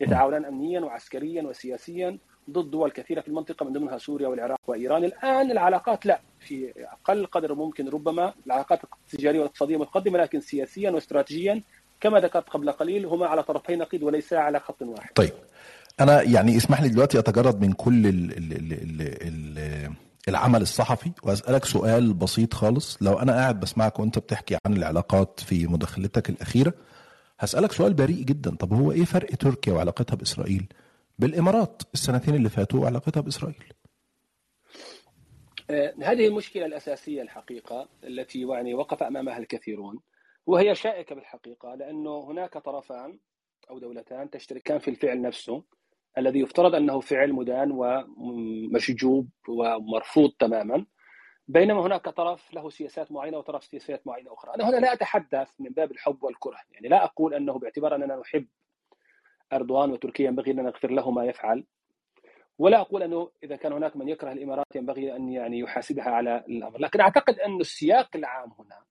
[0.00, 2.18] يتعاونان امنيا وعسكريا وسياسيا
[2.50, 7.26] ضد دول كثيرة في المنطقة من ضمنها سوريا والعراق وإيران، الآن العلاقات لا في أقل
[7.26, 11.62] قدر ممكن ربما العلاقات التجارية والإقتصادية متقدمة لكن سياسيا واستراتيجيا
[12.00, 15.10] كما ذكرت قبل قليل هما على طرفي نقيض وليس على خط واحد.
[15.14, 15.32] طيب.
[16.00, 19.92] أنا يعني اسمح لي دلوقتي أتجرد من كل ال ال ال ال ال
[20.28, 22.98] العمل الصحفي وأسألك سؤال بسيط خالص.
[23.00, 26.74] لو أنا قاعد بسمعك وأنت بتحكي عن العلاقات في مداخلتك الأخيرة
[27.40, 28.56] هسألك سؤال بريء جدا.
[28.56, 30.66] طب هو إيه فرق تركيا وعلاقتها بإسرائيل؟
[31.18, 33.72] بالإمارات السنتين اللي فاتوا وعلاقتها بإسرائيل.
[36.02, 40.00] هذه المشكلة الأساسية الحقيقة التي يعني وقف أمامها الكثيرون.
[40.50, 43.18] وهي شائكة بالحقيقة لأنه هناك طرفان
[43.70, 45.64] أو دولتان تشتركان في الفعل نفسه.
[46.18, 47.70] الذي يفترض أنه فعل مدان
[48.16, 50.86] ومشجوب ومرفوض تماما.
[51.48, 55.70] بينما هناك طرف له سياسات معينة وطرف سياسات معينة أخرى، أنا هنا لا أتحدث من
[55.70, 58.46] باب الحب والكره، يعني لا أقول أنه باعتبار أننا نحب
[59.52, 61.64] اردوغان وتركيا ينبغي أن نغفر له ما يفعل.
[62.58, 66.78] ولا أقول أنه إذا كان هناك من يكره الإمارات ينبغي أن يعني يحاسبها على الأمر،
[66.78, 68.84] لكن أعتقد أن السياق العام هنا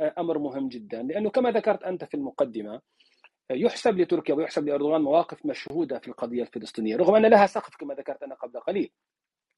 [0.00, 1.02] أمر مهم جدا.
[1.02, 2.80] لأنه كما ذكرت أنت في المقدمة
[3.50, 8.22] يحسب لتركيا ويحسب لأردوغان مواقف مشهودة في القضية الفلسطينية رغم أن لها سقف كما ذكرت
[8.22, 8.90] أنا قبل قليل.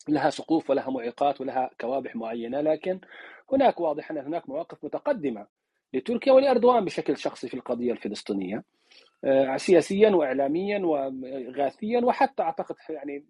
[0.09, 3.01] لها سقوف ولها معيقات ولها كوابح معينة لكن
[3.53, 5.47] هناك واضح أن هناك مواقف متقدمة
[5.95, 8.65] لتركيا ولأردوغان بشكل شخصي في القضية الفلسطينية
[9.57, 13.25] سياسيا واعلاميا وغاثيا وحتى أعتقد يعني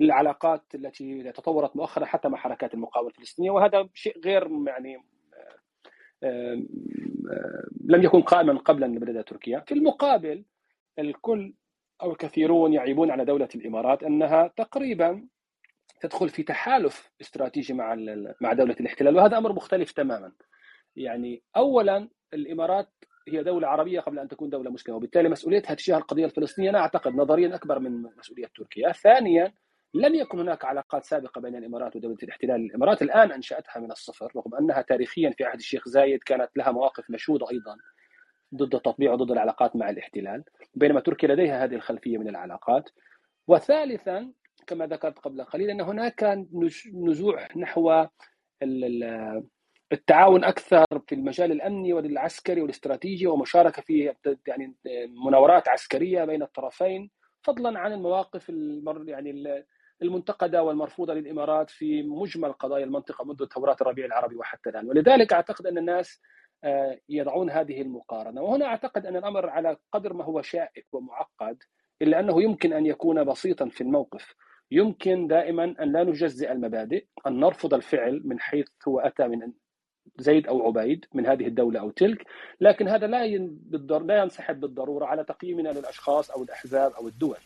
[0.00, 5.04] العلاقات التي تطورت مؤخرا حتى مع حركات المقاومه الفلسطينية وهذا شيء غير يعني
[7.84, 9.60] لم يكن قائما قبل أن بدأ تركيا.
[9.60, 10.44] في المقابل
[10.98, 11.54] الكل
[12.02, 15.28] أو الكثيرون يعيبون على دولة الإمارات أنها تقريبا
[16.00, 17.94] تدخل في تحالف استراتيجي مع
[18.40, 20.32] مع دولة الاحتلال وهذا أمر مختلف تماما.
[20.96, 22.88] يعني اولا الإمارات
[23.28, 27.14] هي دولة عربية قبل أن تكون دولة مسلمة وبالتالي مسؤوليتها تجاه القضية الفلسطينية أنا أعتقد
[27.14, 28.92] نظريا أكبر من مسؤولية تركيا.
[28.92, 29.52] ثانيا
[29.94, 34.54] لم يكن هناك علاقات سابقة بين الإمارات ودولة الاحتلال، الإمارات الآن أنشأتها من الصفر رغم
[34.54, 37.76] أنها تاريخيا في عهد الشيخ زايد كانت لها مواقف مشهودة أيضا
[38.54, 42.90] ضد التطبيع وضد العلاقات مع الاحتلال، بينما تركيا لديها هذه الخلفية من العلاقات.
[43.48, 44.32] وثالثا
[44.66, 46.46] كما ذكرت قبل قليل أن هناك
[46.94, 48.06] نزوع نحو
[49.92, 54.14] التعاون أكثر في المجال الأمني والعسكري والاستراتيجي ومشاركة في
[54.46, 54.74] يعني
[55.26, 57.10] مناورات عسكرية بين الطرفين
[57.42, 59.64] فضلا عن المواقف المر يعني
[60.02, 65.66] المنتقدة والمرفوضة للإمارات في مجمل قضايا المنطقة منذ ثورات الربيع العربي وحتى الآن، ولذلك أعتقد
[65.66, 66.20] أن الناس
[67.08, 71.62] يضعون هذه المقارنة، وهنا أعتقد أن الأمر على قدر ما هو شائك ومعقد
[72.02, 74.34] إلا أنه يمكن أن يكون بسيطا في الموقف،
[74.70, 79.52] يمكن دائما أن لا نجزئ المبادئ، أن نرفض الفعل من حيث هو أتى من
[80.18, 82.26] زيد أو عبيد من هذه الدولة أو تلك،
[82.60, 83.26] لكن هذا لا
[83.98, 87.38] لا ينسحب بالضرورة على تقييمنا للأشخاص أو الأحزاب أو الدول.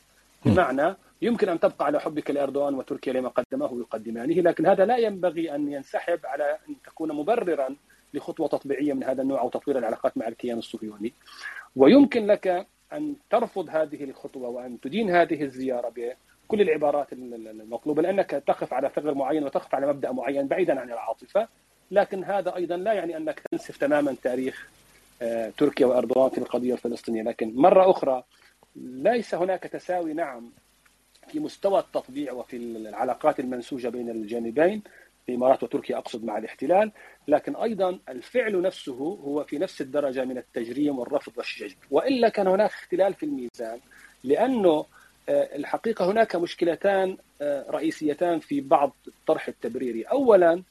[0.45, 5.55] بمعنى يمكن أن تبقى على حبك لأردوغان وتركيا لما قدمه ويقدمانه، لكن هذا لا ينبغي
[5.55, 7.77] أن ينسحب على أن تكون مبررا
[8.15, 11.13] لخطوة تطبيعية من هذا النوع أو تطوير العلاقات مع الكيان الصهيوني.
[11.77, 18.73] ويمكن لك أن ترفض هذه الخطوة وأن تدين هذه الزيارة بكل العبارات المطلوبة لأنك تقف
[18.73, 21.49] على ثغر معين وتقف على مبدأ معين بعيدا عن العاطفة
[21.91, 24.69] لكن هذا أيضا لا يعني أنك تنسف تماما تاريخ
[25.23, 28.23] آه، تركيا وأردوغان في القضية الفلسطينية، لكن مرة أخرى
[28.83, 30.53] ليس هناك تساوي نعم
[31.29, 34.83] في مستوى التطبيع وفي العلاقات المنسوجة بين الجانبين.
[35.29, 36.93] الامارات وتركيا أقصد مع الاحتلال،
[37.29, 42.71] لكن أيضا الفعل نفسه هو في نفس الدرجة من التجريم والرفض والشجب، وإلا كان هناك
[42.71, 43.81] اختلال في الميزان
[44.25, 44.87] لأنه
[45.29, 50.63] آه، الحقيقة هناك مشكلتان آه، رئيسيتان في بعض الطرح التبريري، اولا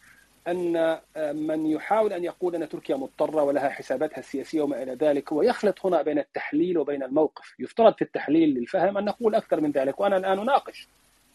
[0.47, 5.33] أن آه، من يحاول أن يقول أن تركيا مضطرة ولها حساباتها السياسية وما إلى ذلك
[5.33, 9.71] هو يخلط هنا بين التحليل وبين الموقف، يفترض في التحليل للفهم أن نقول أكثر من
[9.71, 10.87] ذلك وأنا الآن أناقش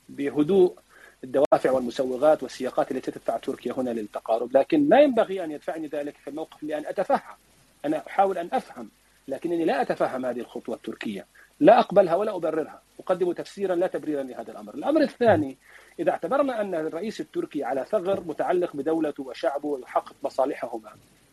[0.08, 0.78] بهدوء
[1.24, 6.30] الدوافع والمسوغات والسياقات التي تدفع تركيا هنا للتقارب، لكن لا ينبغي أن يدفعني ذلك في
[6.30, 7.36] الموقف لأن أتفهم.
[7.84, 8.90] أنا أحاول أن أفهم
[9.28, 11.26] لكنني لا أتفهم هذه الخطوة التركية،
[11.60, 14.74] لا أقبلها ولا أبررها، أقدم تفسيرا لا تبريرا لهذا الأمر.
[14.74, 15.56] الأمر الثاني
[15.98, 20.90] إذا اعتبرنا أن الرئيس التركي على ثغر متعلق بدولته وشعبه ويحقق مصالحهما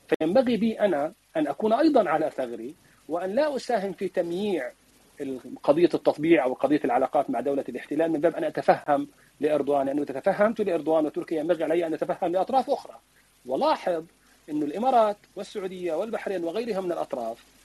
[0.07, 2.75] فينبغي بي أنا أن أكون أيضا على ثغري
[3.09, 4.71] وأن لا أساهم في تمييع
[5.63, 9.07] قضية التطبيع أو قضية العلاقات مع دولة الاحتلال من باب أن أتفهم
[9.39, 12.95] لأردوغان لأنه إذا تفهمت لأردوغان وتركيا ينبغي علي أن أتفهم لأطراف أخرى.
[13.45, 14.03] ولاحظ
[14.49, 17.56] أن الإمارات والسعودية والبحرين وغيرها من الأطراف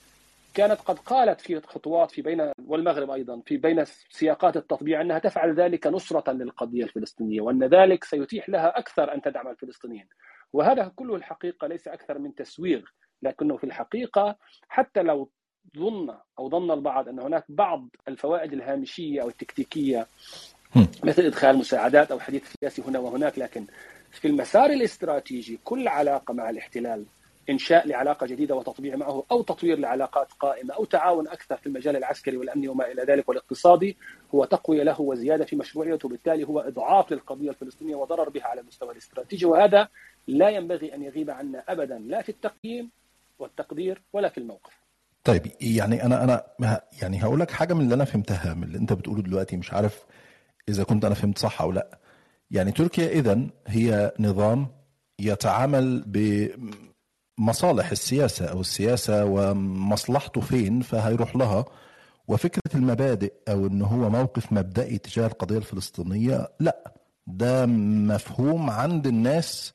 [0.53, 5.53] كانت قد قالت في خطوات في بين والمغرب أيضا في بين سياقات التطبيع أنها تفعل
[5.53, 10.07] ذلك نصرة للقضية الفلسطينية وأن ذلك سيتيح لها أكثر أن تدعم الفلسطينيين.
[10.53, 12.81] وهذا كله الحقيقة ليس أكثر من تسويغ
[13.21, 14.35] لكنه في الحقيقة
[14.69, 15.31] حتى لو
[15.77, 20.07] ظن أو ظن البعض أن هناك بعض الفوائد الهامشية أو التكتيكية
[21.03, 23.67] مثل إدخال مساعدات أو حديث سياسي هنا وهناك لكن
[24.11, 27.05] في المسار الاستراتيجي كل علاقة مع الاحتلال
[27.49, 32.37] إنشاء لعلاقة جديدة وتطبيع معه أو تطوير لعلاقات قائمة أو تعاون أكثر في المجال العسكري
[32.37, 33.97] والأمني وما إلى ذلك والاقتصادي
[34.35, 38.91] هو تقوية له وزيادة في مشروعيته وبالتالي هو إضعاف للقضية الفلسطينية وضرر بها على المستوى
[38.91, 39.87] الاستراتيجي وهذا
[40.27, 42.89] لا ينبغي أن يغيب عنا ابدا لا في التقييم
[43.39, 44.83] والتقدير ولا في الموقف.
[45.23, 46.43] طيب يعني أنا أنا
[47.01, 50.05] يعني هقول لك حاجة من اللي أنا فهمتها من اللي أنت بتقوله دلوقتي مش عارف
[50.69, 51.99] إذا كنت أنا فهمت صح أو لأ.
[52.51, 54.67] يعني تركيا اذا هي نظام
[55.19, 56.47] يتعامل ب
[57.37, 61.65] مصالح السياسة أو السياسة ومصلحته فين فهيروح لها.
[62.27, 66.93] وفكرة المبادئ أو أنه هو موقف مبدئي تجاه القضية الفلسطينية لا.
[67.27, 69.73] ده مفهوم عند الناس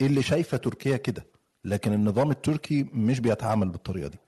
[0.00, 1.26] اللي شايفة تركيا كده.
[1.64, 4.18] لكن النظام التركي مش بيتعامل بالطريقة دي.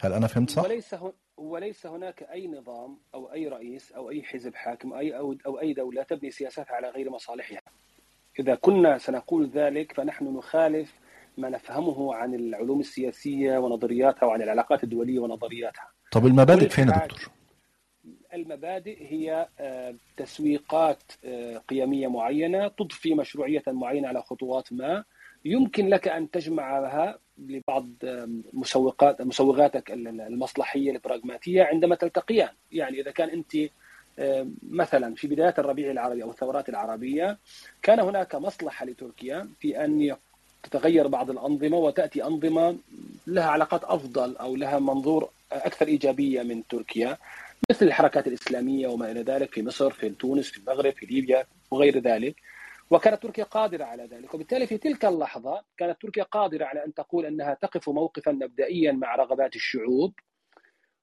[0.00, 0.94] هل أنا فهمت صح؟ وليس
[1.36, 5.72] وليس هناك أي نظام أو أي رئيس أو أي حزب حاكم أي أو, أو أي
[5.72, 7.60] دولة تبني سياساتها على غير مصالحها.
[8.40, 10.92] إذا كنا سنقول ذلك فنحن نخالف
[11.38, 15.88] ما نفهمه عن العلوم السياسية ونظرياتها وعن العلاقات الدولية ونظرياتها.
[16.12, 17.30] طب المبادئ فين يا دكتور؟
[18.34, 25.04] المبادئ هي آه، تسويقات آه، قيمية معينة تضفي مشروعية معينة على خطوات ما.
[25.44, 27.88] يمكن لك أن تجمعها لبعض
[28.52, 32.48] مسوقات مسوغاتك المصلحية البراغماتية عندما تلتقيان.
[32.72, 33.56] يعني إذا كان أنت
[34.18, 37.38] آه، مثلا في بدايات الربيع العربي أو الثورات العربية
[37.82, 40.16] كان هناك مصلحة لتركيا في أن
[40.62, 42.78] تتغير بعض الأنظمة وتأتي أنظمة
[43.26, 47.16] لها علاقات أفضل أو لها منظور أكثر إيجابية من تركيا
[47.70, 51.98] مثل الحركات الإسلامية وما إلى ذلك في مصر في تونس في المغرب في ليبيا وغير
[51.98, 52.36] ذلك.
[52.90, 54.34] وكانت تركيا قادرة على ذلك.
[54.34, 59.16] وبالتالي في تلك اللحظة كانت تركيا قادرة على أن تقول أنها تقف موقفا مبدئيا مع
[59.16, 60.12] رغبات الشعوب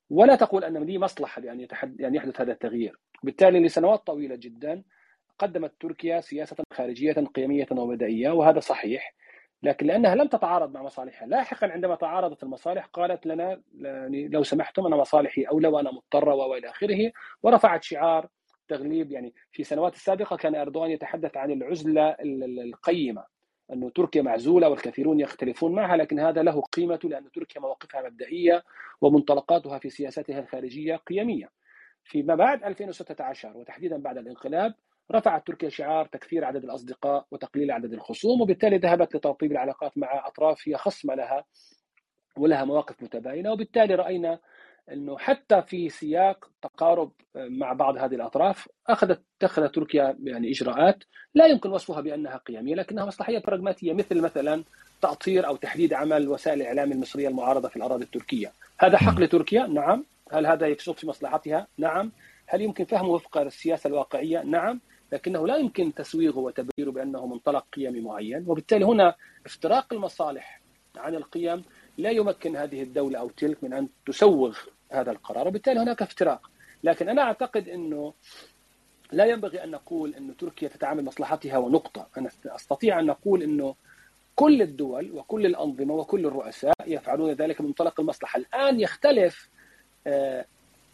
[0.10, 2.00] ولا تقول أن لي مصلحة يتحد...
[2.00, 3.00] يعني يحدث هذا التغيير.
[3.24, 4.84] بالتالي لسنوات طويلة جدا
[5.39, 9.13] قدمت تركيا سياسة خارجية قيمية ومبدئية وهذا صحيح.
[9.63, 14.86] لكن لأنها لم تتعارض مع مصالحها لاحقا عندما تعارضت المصالح قالت لنا يعني لو سمحتم
[14.86, 17.12] أنا مصالحي أولى وأنا مضطرة وإلى آخره
[17.43, 18.28] ورفعت شعار
[18.67, 22.15] تغليب يعني في السنوات السابقة كان إردوغان يتحدث عن العزلة
[22.63, 23.26] القيمة
[23.74, 28.63] انه تركيا معزولة والكثيرون يختلفون معها لكن هذا له قيمته لأن تركيا مواقفها مبدئية
[29.02, 31.50] ومنطلقاتها في سياستها الخارجية قيمية.
[32.04, 34.74] فيما بعد 2016 وتحديدا بعد الانقلاب
[35.12, 40.67] رفعت تركيا شعار تكثير عدد الأصدقاء وتقليل عدد الخصوم وبالتالي ذهبت لترطيب العلاقات مع أطراف
[40.67, 41.46] هي خصمة لها
[42.38, 44.39] ولها مواقف متباينة وبالتالي رأينا
[44.91, 51.04] إنه حتى في سياق تقارب مع بعض هذه الأطراف أخذت اتخذت تركيا يعني إجراءات
[51.36, 54.63] لا يمكن وصفها بأنها قيمية لكنها مصلحية براغماتية مثل مثلا
[55.02, 60.06] تأطير أو تحديد عمل وسائل الاعلام المصرية المعارضة في الأراضي التركية، هذا حق لتركيا؟ نعم،
[60.32, 62.12] هل هذا يصب في مصلحتها؟ نعم،
[62.48, 64.82] هل يمكن فهمه وفق السياسة الواقعية؟ نعم،
[65.12, 70.62] لكنه لا يمكن تسويغه وتبريره بأنه منطلق قيمي معين وبالتالي هنا افتراق المصالح
[70.98, 71.64] عن القيم
[71.98, 74.58] لا يمكن هذه الدولة أو تلك من أن تسوغ
[74.92, 76.50] هذا القرار وبالتالي هناك افتراق.
[76.84, 78.14] لكن أنا أعتقد إنه
[79.12, 82.08] لا ينبغي أن نقول انه تركيا تتعامل مصلحتها ونقطة.
[82.18, 83.76] أنا أستطيع أن نقول إنه
[84.36, 88.40] كل الدول وكل الأنظمة وكل الرؤساء يفعلون ذلك من منطلق المصلحة.
[88.40, 89.50] الآن يختلف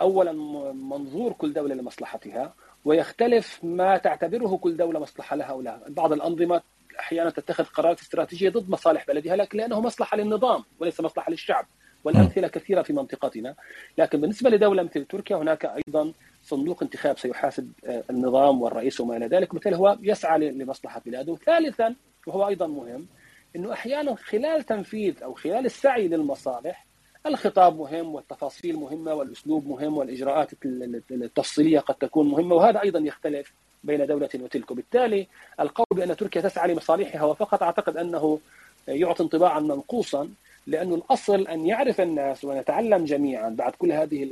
[0.01, 0.31] أولا
[0.73, 2.55] منظور كل دولة لمصلحتها
[2.85, 6.61] ويختلف ما تعتبره كل دولة مصلحة لها أو لا بعض الأنظمة
[6.99, 11.65] أحيانا تتخذ قرارات استراتيجية ضد مصالح بلدها لكن لأنه مصلحة للنظام وليس مصلحة للشعب.
[12.03, 13.55] والأمثلة كثيرة في منطقتنا.
[13.97, 16.13] لكن بالنسبة لدولة مثل تركيا هناك أيضا
[16.43, 19.53] صندوق انتخاب سيحاسب آه، النظام والرئيس وما إلى ذلك.
[19.53, 21.35] مثل هو يسعى لمصلحة بلاده.
[21.35, 21.95] ثالثا
[22.27, 23.07] وهو أيضا مهم
[23.55, 26.85] أنه أحيانا خلال تنفيذ أو خلال السعي للمصالح
[27.25, 30.51] الخطاب مهم والتفاصيل مهمة والأسلوب مهم والإجراءات
[31.11, 33.53] التفصيلية قد تكون مهمة وهذا أيضا يختلف
[33.83, 34.71] بين دولة وتلك.
[34.71, 35.27] وبالتالي
[35.59, 38.39] القول بأن تركيا تسعى لمصالحها وفقط أعتقد أنه
[38.87, 40.29] يعطي انطباعا منقوصا
[40.67, 44.29] لأن الأصل أن يعرف الناس ونتعلم جميعا بعد كل هذه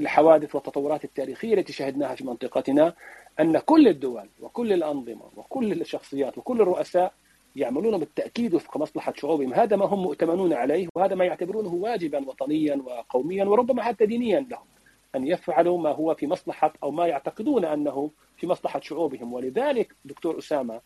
[0.00, 2.94] الحوادث والتطورات التاريخية التي شهدناها في منطقتنا
[3.40, 7.12] أن كل الدول وكل الأنظمة وكل الشخصيات وكل الرؤساء
[7.56, 9.54] يعملون بالتأكيد وفق مصلحة شعوبهم.
[9.54, 14.64] هذا ما هم مؤتمنون عليه وهذا ما يعتبرونه واجبا وطنيا وقوميا وربما حتى دينيا لهم
[15.16, 19.32] أن يفعلوا ما هو في مصلحة أو ما يعتقدون أنه في مصلحة شعوبهم.
[19.32, 20.80] ولذلك دكتور أسامة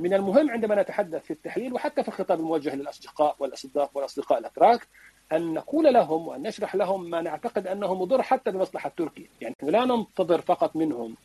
[0.00, 4.88] من المهم عندما نتحدث في التحليل وحتى في الخطاب الموجه للأصدقاء والأصدقاء والأصدقاء الأتراك
[5.32, 9.26] أن نقول لهم وأن نشرح لهم ما نعتقد أنه مضر حتى بمصلحة تركيا.
[9.40, 11.16] يعني لا ننتظر فقط منهم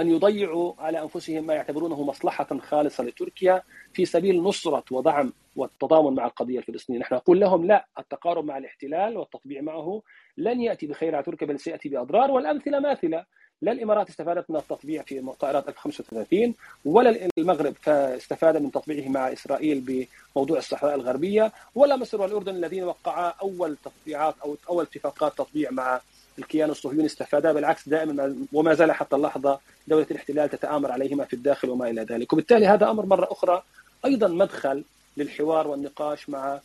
[0.00, 3.62] أن يضيعوا على أنفسهم ما يعتبرونه مصلحة خالصة لتركيا
[3.94, 7.00] في سبيل نصرة ودعم والتضامن مع القضية الفلسطينية.
[7.00, 10.02] نحن نقول لهم لا التقارب مع الاحتلال والتطبيع معه
[10.36, 13.24] لن يأتي بخير على تركيا بل سيأتي بأضرار والأمثلة ماثلة.
[13.62, 20.08] لا الإمارات استفادت من التطبيع في طائرات 1035 ولا المغرب فاستفاد من تطبيعه مع إسرائيل
[20.34, 26.00] بموضوع الصحراء الغربية ولا مصر والأردن الذين وقعا أول تطبيعات أو أول اتفاقات تطبيع مع
[26.38, 29.58] الكيان الصهيوني استفادا بالعكس دائما وما زال حتى اللحظة
[29.88, 33.62] دولة الاحتلال تتآمر عليهما في الداخل وما إلى ذلك وبالتالي هذا أمر مرة أخرى
[34.04, 34.84] أيضا مدخل
[35.16, 36.60] للحوار والنقاش مع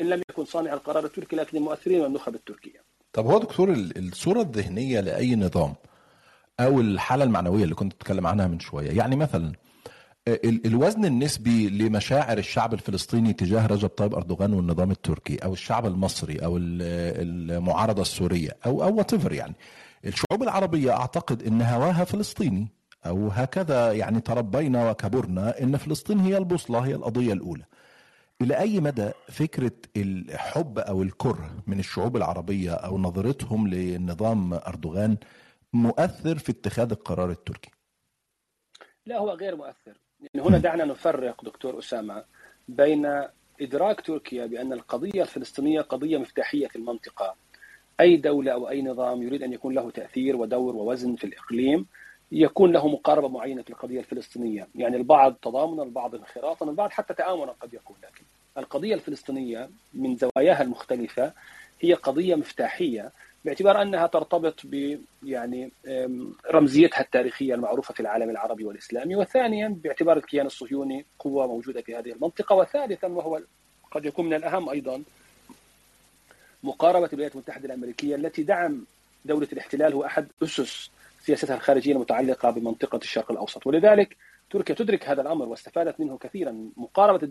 [0.00, 2.82] إن لم يكن صانع القرار التركي لكن المؤثرين والنخب التركية.
[3.12, 5.74] طب هو دكتور الصورة الذهنية لأي نظام
[6.60, 9.52] أو الحالة المعنوية اللي كنت بتكلم عنها من شوية يعني مثلا
[10.28, 16.56] الوزن النسبي لمشاعر الشعب الفلسطيني تجاه رجب طيب أردوغان والنظام التركي أو الشعب المصري أو
[16.58, 19.54] المعارضة السورية أو أو وات يعني.
[20.04, 22.68] الشعوب العربية أعتقد إن هواها فلسطيني
[23.06, 27.64] أو هكذا يعني تربينا وكبرنا إن فلسطين هي البوصلة هي القضية الأولى.
[28.40, 35.16] إلى أي مدى فكرة الحب أو الكره من الشعوب العربية أو نظرتهم لنظام أردوغان
[35.72, 37.70] مؤثر في اتخاذ القرار التركي؟
[39.06, 39.98] لا هو غير مؤثر.
[40.36, 42.24] هنا دعنا نفرق دكتور أسامة
[42.68, 43.22] بين
[43.60, 47.34] إدراك تركيا بأن القضية الفلسطينية قضية مفتاحية في المنطقة.
[48.00, 51.86] أي دولة أو أي نظام يريد أن يكون له تأثير ودور ووزن في الإقليم
[52.32, 54.68] يكون له مقاربة معينة في القضية الفلسطينية.
[54.74, 57.96] يعني البعض تضامنا البعض انخراطا البعض حتى تآمنا قد يكون.
[58.02, 58.24] لكن
[58.58, 61.32] القضية الفلسطينية من زواياها المختلفة
[61.80, 63.12] هي قضية مفتاحية
[63.44, 65.72] باعتبار أنها ترتبط ب يعني
[66.50, 72.12] رمزيتها التاريخية المعروفة في العالم العربي والإسلامي، وثانيا باعتبار الكيان الصهيوني قوة موجودة في هذه
[72.12, 73.40] المنطقة، وثالثا وهو
[73.90, 75.02] قد يكون من الأهم أيضا
[76.62, 78.84] مقاربة الولايات المتحدة الأمريكية التي دعم
[79.24, 80.90] دولة الاحتلال هو أحد أسس
[81.20, 84.16] سياستها الخارجية المتعلقة بمنطقة الشرق الأوسط، ولذلك
[84.50, 87.28] تركيا تدرك هذا الأمر واستفادت منه كثيرا، مقاربة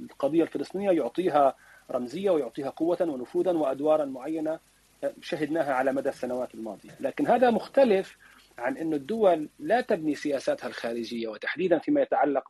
[0.00, 1.54] القضية الفلسطينية يعطيها
[1.90, 4.58] رمزية ويعطيها قوة ونفوذا وأدوارا معينة
[5.20, 6.90] شهدناها على مدى السنوات الماضية.
[7.00, 8.16] لكن هذا مختلف
[8.58, 12.44] عن أن الدول لا تبني سياساتها الخارجية وتحديدا فيما يتعلق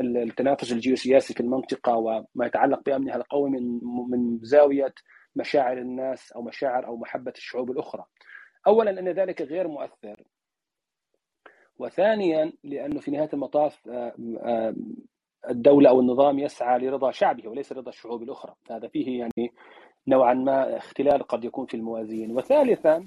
[0.00, 4.94] بالتنافس الجيوسياسي في المنطقة وما يتعلق بأمنها القومي من من زاوية
[5.36, 8.04] مشاعر الناس أو مشاعر أو محبة الشعوب الأخرى.
[8.66, 10.22] أولا أن ذلك غير مؤثر.
[11.78, 14.74] وثانيا لأنه في نهاية المطاف آه، آه،
[15.50, 18.54] الدولة أو النظام يسعى لرضا شعبه وليس رضا الشعوب الأخرى.
[18.70, 19.52] هذا فيه يعني
[20.08, 22.36] نوعا ما اختلال قد يكون في الموازين.
[22.36, 23.06] وثالثا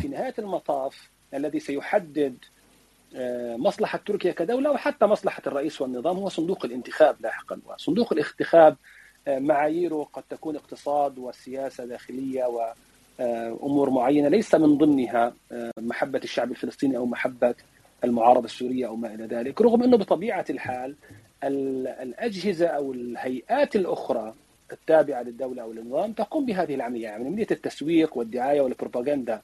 [0.00, 2.36] في نهاية المطاف الذي سيحدد
[3.16, 7.60] آه، مصلحة تركيا كدولة وحتى مصلحة الرئيس والنظام هو صندوق الانتخاب لاحقا.
[7.66, 8.76] وصندوق الانتخاب
[9.28, 12.44] آه، معاييره قد تكون اقتصاد وسياسة داخلية
[13.18, 17.54] وأمور معينة ليس من ضمنها آه، محبة الشعب الفلسطيني أو محبة
[18.04, 20.96] المعارضة السورية أو ما إلى ذلك رغم أنه بطبيعة الحال
[21.44, 24.34] الأجهزة أو الهيئات الأخرى
[24.72, 27.02] التابعة للدولة أو النظام تقوم بهذه العملية.
[27.02, 29.42] يعني عملية التسويق والدعاية والبروباغندا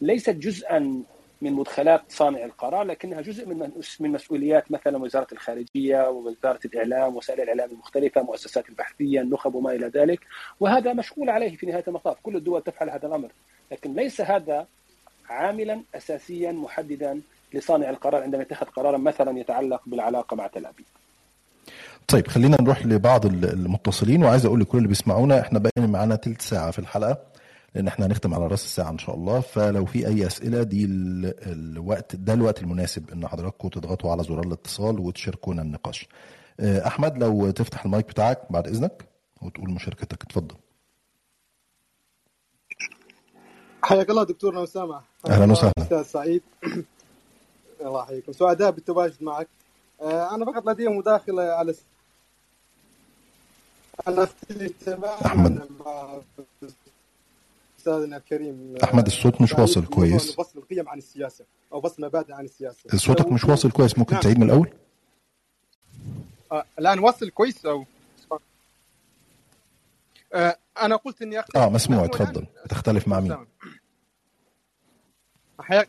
[0.00, 1.02] ليست جزءا
[1.42, 7.40] من مدخلات صانع القرار لكنها جزء من من مسؤوليات مثلا وزارة الخارجية ووزارة الإعلام وسائل
[7.40, 10.20] الإعلام المختلفة مؤسسات البحثيه النخب وما إلى ذلك.
[10.60, 12.16] وهذا مشغول عليه في نهاية المطاف.
[12.22, 13.32] كل الدول تفعل هذا الأمر.
[13.72, 14.66] لكن ليس هذا
[15.28, 17.20] عاملا اساسيا محددا
[17.54, 20.86] لصانع القرار عندما يتخذ قرارا مثلا يتعلق بالعلاقة مع تل أبيب.
[22.08, 24.24] طيب خلينا نروح لبعض المتصلين.
[24.24, 27.18] وعايز أقول لكل اللي بيسمعونا إحنا باقي معانا ثلث ساعة في الحلقة
[27.74, 29.40] لأن إحنا هنختم على راس الساعة إن شاء الله.
[29.40, 30.84] فلو في أي أسئلة دي
[31.46, 36.08] الوقت ده الوقت المناسب إن حضراتكم تضغطوا على زرار الاتصال وتشاركونا النقاش.
[36.60, 39.04] أحمد لو تفتح المايك بتاعك بعد إذنك
[39.42, 40.22] وتقول مشاركتك.
[40.22, 40.56] اتفضل.
[43.82, 45.72] حياك الله دكتورنا اسامه أهلا وسهلا.
[45.78, 46.42] أستاذ سعيد.
[47.80, 48.32] الله يحييكم.
[48.32, 49.48] سعداء بالتواجد معك.
[50.02, 51.74] أنا فقط لدي مداخلة على
[54.08, 55.68] أنا اختلف تماما أحمد.
[55.86, 56.20] مع
[57.78, 60.40] استاذنا الكريم أحمد الصوت مش سعيد واصل كويس.
[60.40, 62.96] بسط القيم عن السياسة أو بسط مبادئ عن السياسة.
[62.98, 63.98] صوتك لو- مش واصل كويس.
[63.98, 64.22] ممكن نعم.
[64.22, 64.70] تعيد من الأول؟
[66.52, 67.84] آه، الان وصل كويس أو
[70.34, 72.02] آه، أنا قلت إني اختلف آه مسموع.
[72.02, 73.46] والآن اتفضل تختلف مع مين.
[75.60, 75.88] حياك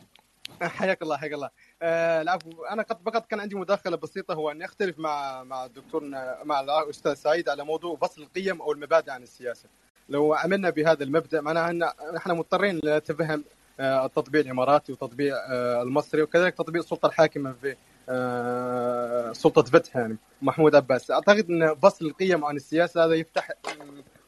[0.62, 1.50] حياك الله حياك الله.
[1.82, 2.64] العفو.
[2.64, 7.14] أنا قد فقط كان عندي مداخلة بسيطة هو أني أختلف مع مع دكتورنا مع الأستاذ
[7.14, 9.68] سعيد على موضوع فصل القيم أو المبادئ عن السياسة.
[10.08, 11.82] لو عملنا بهذا المبدأ معناها أن
[12.16, 13.44] إحنا مضطرين لنتفهم
[13.80, 17.76] آه، التطبيع الإماراتي وتطبيع آه، المصري وكذلك تطبيع السلطه الحاكمة في
[18.08, 21.10] آه، سلطة فتح يعني محمود عباس.
[21.10, 23.50] أعتقد أن فصل القيم عن السياسة هذا يفتح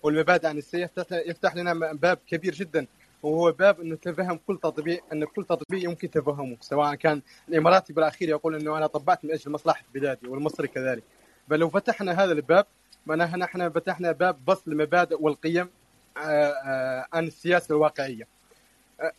[0.03, 2.87] والمبادئ عن السياسة يفتح لنا باب كبير جدا.
[3.23, 8.29] وهو باب إنه تفهم كل تطبيق إن كل تطبيق يمكن تفهمه سواء كان الاماراتي بالاخير
[8.29, 11.03] يقول إنه أنا طبعت من أجل مصلحة بلادي والمصري كذلك.
[11.51, 12.67] فلو فتحنا هذا الباب
[13.07, 15.69] معناها نحن فتحنا باب فصل المبادئ والقيم
[16.17, 18.27] آه، آه، عن السياسة الواقعية.
[19.01, 19.13] آه،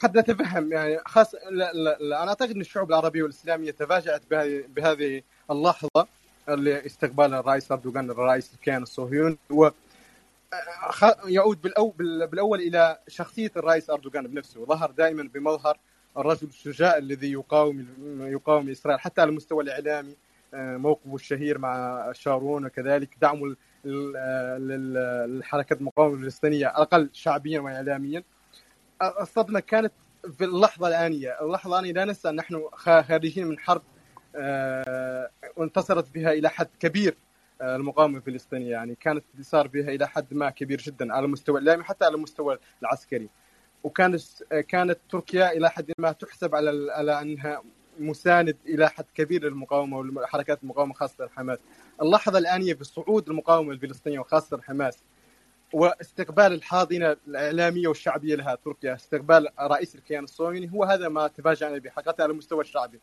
[0.00, 4.22] قد نتفهم يعني خاص لا لا لا أنا أعتقد إن الشعوب العربية والإسلامية تفاجأت
[4.76, 6.06] بهذه اللحظة
[6.48, 9.38] اللي استقبال الرئيس اردوغان الرئيس الكيان الصهيوني
[11.26, 11.62] يعود
[12.30, 15.78] بالأول إلى شخصية الرئيس أردوغان بنفسه ظهر دائما بمظهر
[16.18, 17.86] الرجل الشجاع الذي يقاوم
[18.20, 20.16] يقاوم إسرائيل حتى على المستوى الإعلامي
[20.54, 24.12] آه، موقفه الشهير مع شارون وكذلك دعمه لل-
[24.68, 28.22] لل- للحركه المقاومه الفلسطينية الأقل شعبيا واعلاميا.
[29.20, 29.92] الصدمة كانت
[30.38, 33.82] في اللحظة الآنية، اللحظة الآنية لا ننسى ان نحن خارجين من حرب
[34.36, 37.14] آه، وانتصرت بها إلى حد كبير.
[37.64, 42.04] المقاومة الفلسطينية يعني كانت انتصار بها إلى حد ما كبير جدا على المستوى الاعلامي حتى
[42.04, 43.28] على المستوى العسكري.
[43.84, 44.22] وكانت
[44.68, 47.62] كانت تركيا إلى حد ما تحسب على على أنها
[47.98, 51.58] مساند إلى حد كبير للمقاومة وحركات المقاومة خاصة حماس.
[52.02, 54.98] اللحظه الانيه بصعود المقاومة الفلسطينية وخاصة حماس
[55.72, 61.90] واستقبال الحاضنة الإعلامية والشعبية لها تركيا، استقبال رئيس الكيان الصهيوني هو هذا ما تفاجأنا به
[61.90, 63.00] حقيقه على المستوى الشعبي.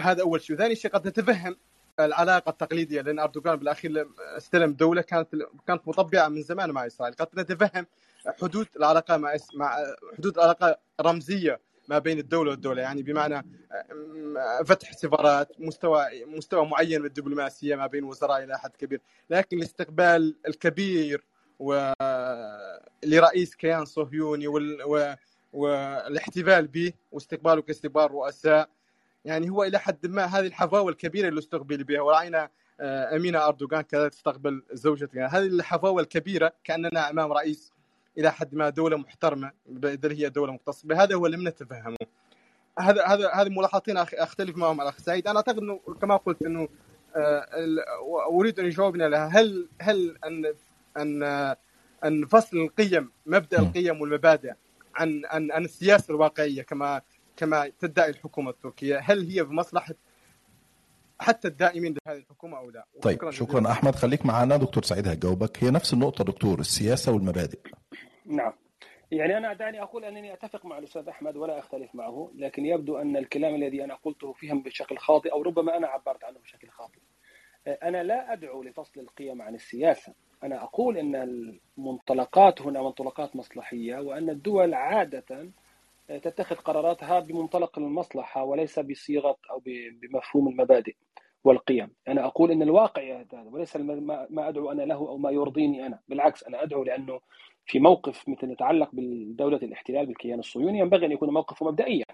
[0.00, 1.56] هذا أول شيء، ثاني شيء قد نتفهم
[2.00, 5.28] العلاقة التقليدية لأن أردوغان بالأخير استلم دولة كانت
[5.66, 7.86] كانت مطبعة من زمان مع إسرائيل، قد نتفهم
[8.42, 9.76] حدود العلاقة مع مع
[10.18, 12.82] حدود العلاقة رمزية ما بين الدولة والدولة.
[12.82, 13.46] يعني بمعنى
[14.64, 20.36] فتح سفارات مستوى مستوى معين من الدبلوماسية ما بين وزراء إلى حد كبير، لكن الاستقبال
[20.48, 21.24] الكبير
[21.58, 21.92] و
[23.04, 24.82] لرئيس كيان صهيوني وال...
[24.86, 25.14] و...
[25.52, 28.68] والاحتفال به واستقباله كاستقبال رؤساء
[29.24, 32.50] يعني هو إلى حد ما هذه الحفاوه الكبيرة اللي استقبل بها ورأينا
[32.80, 37.72] آه، أمينة أردوغان كذلك تستقبل زوجتها هذه الحفاوه الكبيرة كأننا أمام رئيس
[38.18, 41.96] إلى حد ما دولة محترمة بل هي دولة مقتصده هذا هو اللي نتفهمه
[42.78, 45.28] هذا هذا هذه ملاحظتين أختلف معهم الأخ سعيد.
[45.28, 46.68] أنا أعتقد إنه كما قلت إنه
[47.16, 47.46] آه،
[48.32, 50.54] أريد أن يجاوبنا لها هل هل أن
[50.96, 51.22] أن
[52.04, 53.64] أن فصل القيم مبدأ م.
[53.64, 54.52] القيم والمبادئ
[54.94, 57.02] عن عن عن السياسة الواقعية كما
[57.40, 58.98] كما تدعي الحكومة التركية.
[58.98, 59.94] هل هي بمصلحه
[61.20, 63.30] حتى الدائمين لهذه الحكومة أو لا؟ طيب جزيلا.
[63.30, 63.70] شكرا.
[63.70, 64.56] أحمد خليك معانا.
[64.56, 65.64] دكتور سعيد هجاوبك.
[65.64, 67.60] هي نفس النقطة دكتور السياسة والمبادئ.
[68.26, 68.52] نعم.
[69.10, 73.16] يعني أنا دعني أقول أنني أتفق مع الأستاذ أحمد ولا أختلف معه لكن يبدو أن
[73.16, 77.00] الكلام الذي أنا قلته فهم بشكل خاطئ أو ربما أنا عبرت عنه بشكل خاطئ.
[77.66, 80.14] أنا لا أدعو لفصل القيم عن السياسة.
[80.42, 81.14] أنا أقول أن
[81.78, 85.50] المنطلقات هنا منطلقات مصلحية وأن الدول عادة
[86.18, 89.62] تتخذ قراراتها بمنطلق المصلحة وليس بصيغة أو
[90.02, 90.94] بمفهوم المبادئ
[91.44, 91.90] والقيم.
[92.08, 96.44] أنا أقول أن الواقع هذا وليس ما أدعو أنا له أو ما يرضيني أنا بالعكس
[96.44, 97.20] أنا أدعو لأنه
[97.66, 102.04] في موقف مثل يتعلق بالدولة الاحتلال بالكيان الصهيوني ينبغي أن يكون موقفه مبدئيا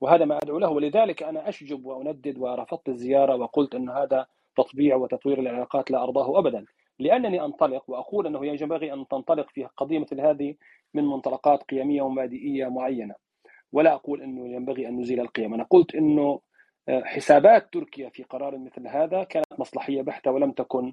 [0.00, 0.70] وهذا ما أدعو له.
[0.70, 4.26] ولذلك أنا أشجب وأندد ورفضت الزيارة وقلت أن هذا
[4.56, 6.64] تطبيع وتطوير العلاقات لا أرضاه أبدا.
[6.98, 10.54] لأنني أنطلق وأقول أنه ينبغي أن تنطلق في قضية مثل هذه
[10.94, 13.27] من منطلقات قيمية ومبادئية معينة.
[13.72, 15.54] ولا أقول أنه ينبغي أن نزيل القيم.
[15.54, 16.40] أنا قلت أنه
[16.88, 20.92] حسابات تركيا في قرار مثل هذا كانت مصلحية بحتة ولم تكن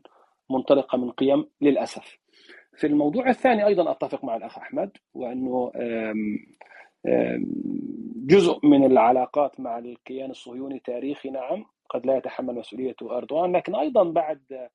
[0.49, 2.17] منطلقة من قيم للأسف.
[2.77, 5.71] في الموضوع الثاني أيضا أتفق مع الأخ أحمد وأنه
[8.15, 14.03] جزء من العلاقات مع الكيان الصهيوني تاريخي نعم قد لا يتحمل مسؤوليته أردوغان لكن أيضا
[14.03, 14.69] بعد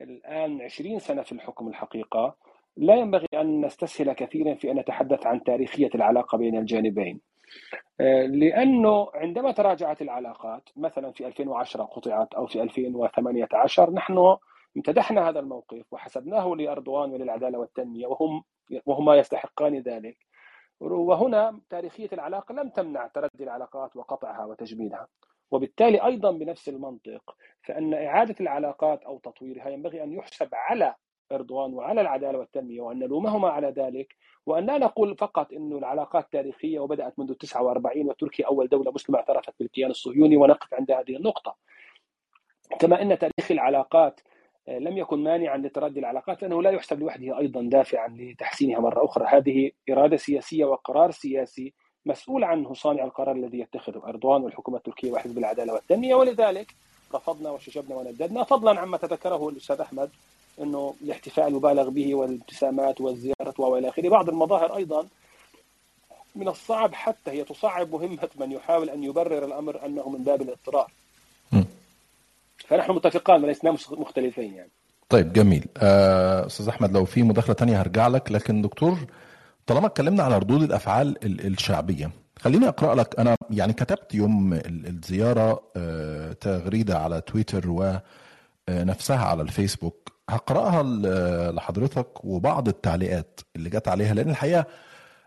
[0.00, 2.36] الآن 20 سنة في الحكم الحقيقة
[2.76, 7.20] لا ينبغي أن نستسهل كثيرا في أن نتحدث عن تاريخية العلاقة بين الجانبين.
[8.28, 14.36] لأنه عندما تراجعت العلاقات مثلا في 2010 قطعت أو في 2018 نحن
[14.76, 18.44] امتدحنا هذا الموقف وحسبناه لأردوغان وللعدالة والتنمية وهم
[18.86, 20.16] وهما يستحقان ذلك.
[20.80, 25.08] وهنا تاريخية العلاقة لم تمنع تردي العلاقات وقطعها وتجميدها
[25.50, 30.94] وبالتالي أيضا بنفس المنطق فإن إعادة العلاقات أو تطويرها ينبغي أن يحسب على
[31.32, 34.16] اردوغان وعلى العدالة والتنمية وأن نلومهما على ذلك
[34.46, 39.54] وأن لا نقول فقط إنه العلاقات تاريخية وبدأت منذ 49 وتركيا أول دولة مسلمة اعترفت
[39.58, 41.56] بالكيان الصهيوني ونقف عند هذه النقطة.
[42.78, 44.20] كما إن تاريخ العلاقات
[44.68, 49.70] لم يكن مانعا لتردي العلاقات لأنه لا يحسب لوحده أيضا دافعا لتحسينها مرة أخرى، هذه
[49.90, 51.72] إرادة سياسية وقرار سياسي
[52.06, 56.74] مسؤول عنه صانع القرار الذي يتخذه اردوغان والحكومة التركية وحزب العدالة والتنمية ولذلك
[57.14, 60.10] رفضنا وشجبنا ونددنا فضلا عما تذكره الأستاذ أحمد
[60.62, 65.06] إنه الاحتفاء المبالغ به والابتسامات والزياره وإلى آخره، بعض المظاهر أيضا
[66.36, 70.90] من الصعب حتى هي تصعب مهمة من يحاول أن يبرر الأمر أنه من باب الاضطرار.
[72.68, 74.70] فنحن متفقان ولسنا مختلفين يعني.
[75.08, 75.66] طيب جميل.
[75.76, 78.32] آه، أستاذ أحمد لو في مداخلة تانية هرجع لك.
[78.32, 78.98] لكن دكتور
[79.66, 83.20] طالما اتكلمنا على ردود الأفعال الشعبية خليني أقرأ لك.
[83.20, 87.64] أنا يعني كتبت يوم الزيارة آه، تغريدة على تويتر
[88.68, 90.17] ونفسها على الفيسبوك.
[90.28, 90.82] هقرأها
[91.52, 94.66] لحضرتك وبعض التعليقات اللي جت عليها لأن الحقيقة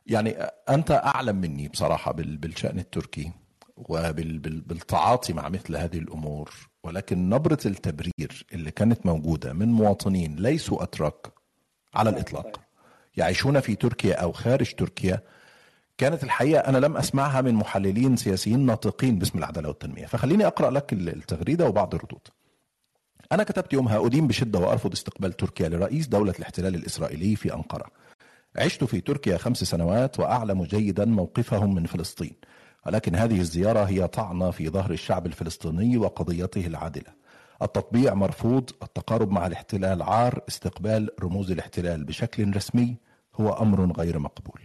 [0.08, 0.32] يعني
[0.70, 3.32] أنت أعلم مني بصراحة بالشأن التركي
[3.78, 6.52] وبالتعاطي مع مثل هذه الأمور
[6.84, 11.28] ولكن نبرة التبرير اللي كانت موجودة من مواطنين ليسوا أتراك
[11.94, 12.60] على الإطلاق
[13.18, 15.22] يعيشون في تركيا أو خارج تركيا
[15.98, 20.06] كانت الحقيقة أنا لم أسمعها من محللين سياسيين ناطقين باسم العدالة والتنمية.
[20.06, 22.28] فخليني أقرأ لك التغريدة وبعض الردود.
[23.32, 27.86] أنا كتبت يومها أدين بشدة وأرفض استقبال تركيا لرئيس دولة الاحتلال الإسرائيلي في أنقرة.
[28.56, 32.34] عشت في تركيا خمس سنوات وأعلم جيدا موقفهم من فلسطين.
[32.86, 37.14] ولكن هذه الزيارة هي طعنة في ظهر الشعب الفلسطيني وقضيته العادلة.
[37.62, 42.98] التطبيع مرفوض التقارب مع الاحتلال عار استقبال رموز الاحتلال بشكل رسمي
[43.36, 44.62] هو أمر غير مقبول.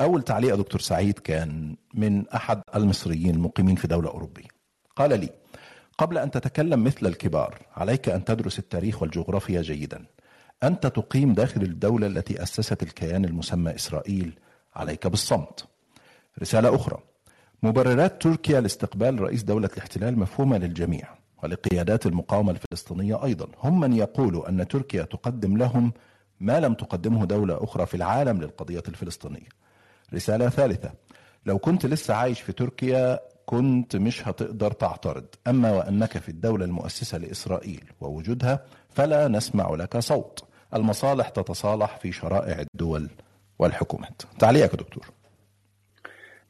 [0.00, 4.48] أول تعليق دكتور سعيد كان من أحد المصريين المقيمين في دولة أوروبية.
[4.96, 5.30] قال لي
[5.98, 10.04] قبل أن تتكلم مثل الكبار عليك أن تدرس التاريخ والجغرافيا جيدا.
[10.62, 14.38] أنت تقيم داخل الدولة التي أسست الكيان المسمى إسرائيل.
[14.76, 15.66] عليك بالصمت.
[16.40, 16.98] رسالة أخرى.
[17.62, 21.08] مبررات تركيا لاستقبال رئيس دولة الاحتلال مفهومة للجميع
[21.42, 23.48] ولقيادات المقاومة الفلسطينية أيضا.
[23.62, 25.92] هم من يقولوا أن تركيا تقدم لهم
[26.40, 29.48] ما لم تقدمه دولة أخرى في العالم للقضية الفلسطينية.
[30.14, 30.92] رسالة ثالثة.
[31.46, 35.26] لو كنت لسه عايش في تركيا كنت مش هتقدر تعترض.
[35.46, 40.44] أما وأنك في الدولة المؤسسة لإسرائيل ووجودها فلا نسمع لك صوت.
[40.74, 43.10] المصالح تتصالح في شرائع الدول
[43.58, 44.22] والحكومات.
[44.38, 45.06] تعليقك دكتور.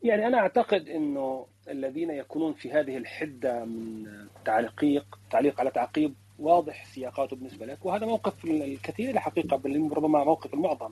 [0.03, 4.07] يعني أنا أعتقد أنه الذين يكونون في هذه الحدة من
[4.45, 10.55] تعليق تعليق على تعقيب واضح سياقاته بالنسبة لك وهذا موقف الكثير الحقيقة بل ربما موقف
[10.55, 10.91] المعظم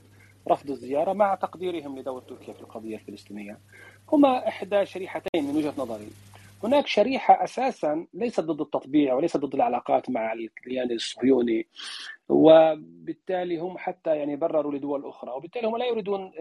[0.49, 3.59] رفض الزيارة مع تقديرهم لدور تركيا في القضية الفلسطينية.
[4.13, 6.09] هما إحدى شريحتين من وجهة نظري.
[6.65, 11.67] هناك شريحة أساسا ليست ضد التطبيع وليست ضد العلاقات مع الكيان الصهيوني
[12.29, 16.33] وبالتالي هم حتى يعني برروا لدول أخرى وبالتالي هم لا يريدون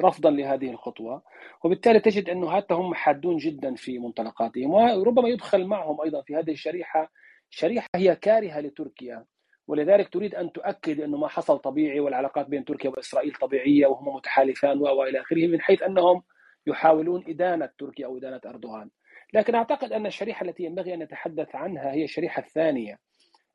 [0.00, 1.22] رفضا لهذه الخطوة
[1.64, 6.50] وبالتالي تجد أنه حتى هم حادون جدا في منطلقاتهم وربما يدخل معهم أيضا في هذه
[6.50, 7.12] الشريحة
[7.50, 9.24] شريحة هي كارهة لتركيا
[9.68, 14.78] ولذلك تريد أن تؤكد أنه ما حصل طبيعي والعلاقات بين تركيا وإسرائيل طبيعية وهم متحالفان
[14.78, 16.22] وإلى آخره من حيث أنهم
[16.66, 18.90] يحاولون إدانة تركيا أو إدانة أردوغان.
[19.32, 22.98] لكن أعتقد أن الشريحة التي ينبغي أن نتحدث عنها هي الشريحة الثانية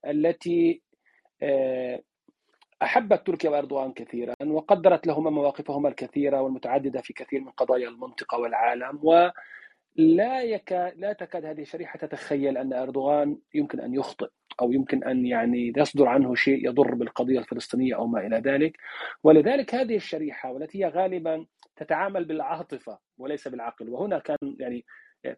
[0.06, 0.82] التي
[1.42, 2.02] آه،
[2.84, 9.00] أحبت تركيا وأردوغان كثيرا وقدرت لهما مواقفهما الكثيرة والمتعددة في كثير من قضايا المنطقة والعالم
[9.04, 14.30] ولا يكاد لا تكاد هذه الشريحة تتخيل أن أردوغان يمكن أن يخطئ
[14.62, 18.78] أو يمكن أن يعني يصدر عنه شيء يضر بالقضية الفلسطينية أو ما إلى ذلك.
[19.24, 21.46] ولذلك هذه الشريحة والتي هي غالبا
[21.76, 23.90] تتعامل بالعاطفة وليس بالعقل.
[23.90, 24.86] وهنا كان يعني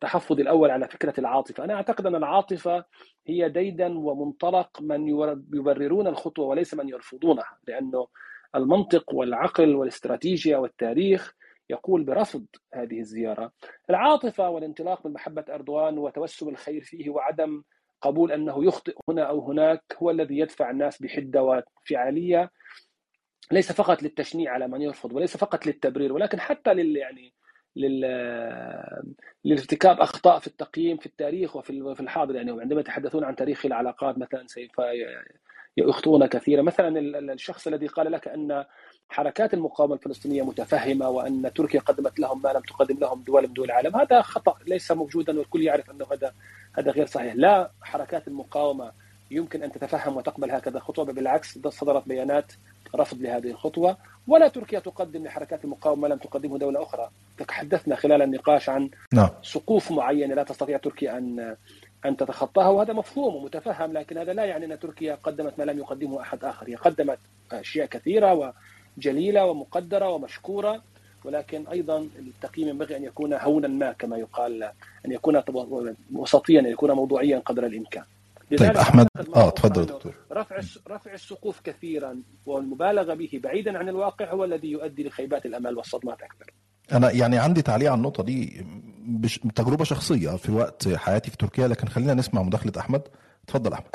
[0.01, 2.85] تحفظي الأول على فكرة العاطفة، أنا أعتقد أن العاطفة
[3.27, 5.07] هي ديدا ومنطلق من
[5.53, 8.07] يبررون الخطوة وليس من يرفضونها، لأنه
[8.55, 11.35] المنطق والعقل والاستراتيجية والتاريخ
[11.69, 13.51] يقول برفض هذه الزيارة.
[13.89, 17.63] العاطفة والانطلاق من محبة اردوغان وتوسم الخير فيه وعدم
[18.01, 22.51] قبول أنه يخطئ هنا أو هناك هو الذي يدفع الناس بحدة وفعالية
[23.51, 27.33] ليس فقط للتشنيع على من يرفض وليس فقط للتبرير ولكن حتى لل يعني
[29.43, 34.17] لارتكاب أخطاء في التقييم في التاريخ وفي في الحاضر يعني عندما يتحدثون عن تاريخ العلاقات
[34.17, 34.81] مثلا سوف
[35.79, 36.61] يخطئون كثيرا.
[36.61, 36.99] مثلا
[37.33, 38.65] الشخص الذي قال لك أن
[39.09, 43.65] حركات المقاومة الفلسطينية متفهمة وأن تركيا قدمت لهم ما لم تقدم لهم دول من دول
[43.65, 46.33] العالم هذا خطأ ليس موجودا والكل يعرف أنه هذا
[46.73, 47.33] هذا غير صحيح.
[47.35, 48.91] لا حركات المقاومة
[49.31, 52.51] يمكن أن تتفهم وتقبل هكذا خطوة بالعكس صدرت بيانات
[52.95, 53.97] رفض لهذه الخطوة.
[54.27, 57.09] ولا تركيا تقدم لحركات المقاومة ما لم تقدمه دولة أخرى.
[57.47, 59.29] تحدثنا خلال النقاش عن نعم.
[59.41, 61.55] سقوف معينه لا تستطيع تركيا أن
[62.05, 66.21] أن تتخطاها وهذا مفهوم ومتفهم لكن هذا لا يعني أن تركيا قدمت ما لم يقدمه
[66.21, 66.69] أحد آخر.
[66.69, 67.19] هي قدمت
[67.51, 68.53] أشياء كثيرة
[68.97, 70.81] وجليلة ومقدرة ومشكورة
[71.25, 74.63] ولكن أيضا التقييم ينبغي أن يكون هونا ما كما يقال
[75.05, 75.43] أن يكون
[76.13, 78.03] وسطيا أن يكون موضوعيا قدر الإمكان.
[78.57, 79.07] طيب أحمد.
[79.35, 80.13] آه تفضل دكتور.
[80.31, 86.21] رفع رفع السقوف كثيرا والمبالغة به بعيدا عن الواقع هو الذي يؤدي لخيبات الامال والصدمات
[86.21, 86.53] أكثر
[86.91, 88.65] أنا يعني عندي تعليق على النقطة دي
[89.05, 89.39] بش...
[89.55, 93.01] تجربة شخصية في وقت حياتي في تركيا لكن خلينا نسمع مداخلة أحمد.
[93.43, 93.89] اتفضل أحمد.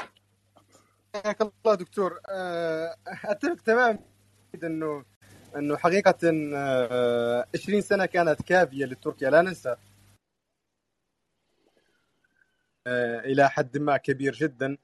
[1.14, 2.20] حياك الله دكتور.
[3.24, 3.98] أتفق تماما
[4.64, 5.04] إنه
[5.56, 6.14] إنه حقيقة
[7.54, 9.76] 20 سنة كانت كافية لتركيا لا ننسى.
[12.86, 14.76] إلى حد ما كبير جدا.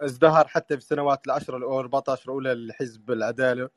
[0.00, 3.68] ازدهر حتى في السنوات العشر أو 14 الأولى لحزب العدالة.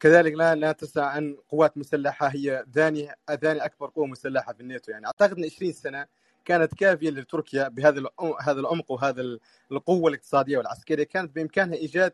[0.00, 3.08] كذلك لا لا تنسى عن قوات مسلحة هي ثاني
[3.40, 4.92] ثاني أكبر قوة مسلحة في الناتو.
[4.92, 6.06] يعني أعتقد إن 20 سنة
[6.44, 8.02] كانت كافية لتركيا بهذا
[8.42, 9.38] هذا العمق وهذا
[9.72, 11.04] القوة الاقتصادية والعسكرية.
[11.04, 12.12] كانت بإمكانها إيجاد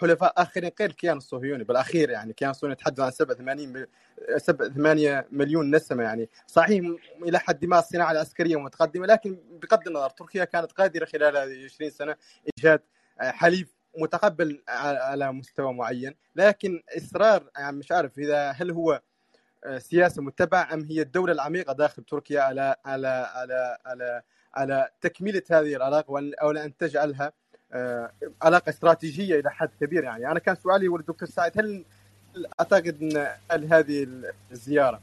[0.00, 3.86] حلفاء آخرين غير الكيان الصهيوني بالأخير يعني الكيان الصهيوني يتحدث عن 7 80
[4.36, 6.28] 7 8 مليون نسمة يعني.
[6.46, 6.84] صحيح
[7.22, 11.90] إلى حد ما الصناعة العسكرية متقدمة لكن بغض النظر تركيا كانت قادرة خلال هذه 20
[11.90, 12.16] سنة
[12.58, 12.80] إيجاد
[13.20, 16.14] حليف متقبل على مستوى معين.
[16.36, 19.00] لكن إصرار يعني مش عارف إذا هل هو
[19.78, 24.22] سياسة متبعة أم هي الدولة العميقة داخل تركيا على على على على
[24.54, 27.32] على تكملة هذه العلاقه أو ان تجعلها
[28.42, 30.30] علاقة استراتيجية إلى حد كبير يعني.
[30.30, 31.84] أنا كان سؤالي والدكتور سعيد هل
[32.60, 33.02] أعتقد
[33.52, 34.06] إن هذه
[34.52, 35.00] الزيارة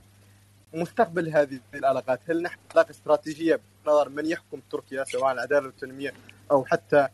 [0.73, 6.13] مستقبل هذه العلاقات؟ هل نحن علاقة استراتيجية بنظر من يحكم تركيا سواء العدالة والتنميه
[6.51, 7.07] أو حتى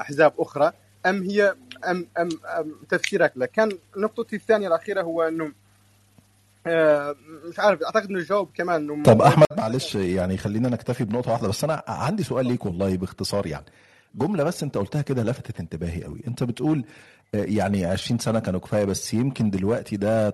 [0.00, 0.72] أحزاب أخرى
[1.06, 1.54] أم هي
[1.86, 2.28] أم أم,
[2.58, 5.52] أم تفسيرك له؟ كان نقطتي الثانية الأخيرة هو إنه
[7.48, 11.48] مش عارف أعتقد إنه الجواب كمان إنه طب أحمد معلش يعني خلينا نكتفي بنقطة واحدة
[11.48, 13.64] بس أنا عندي سؤال ليك والله باختصار يعني.
[14.14, 16.20] جملة بس انت قلتها كده لفتت انتباهي قوي.
[16.26, 16.84] انت بتقول
[17.34, 20.30] يعني 20 سنة كانوا كفاية بس يمكن دلوقتي ده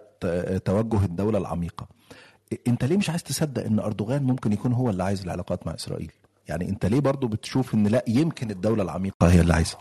[0.58, 1.88] توجه الدولة العميقة.
[2.68, 6.12] انت ليه مش عايز تصدق ان أردوغان ممكن يكون هو اللي عايز العلاقات مع إسرائيل؟
[6.48, 9.78] يعني انت ليه برضو بتشوف ان لا يمكن الدولة العميقة هي اللي عايزة؟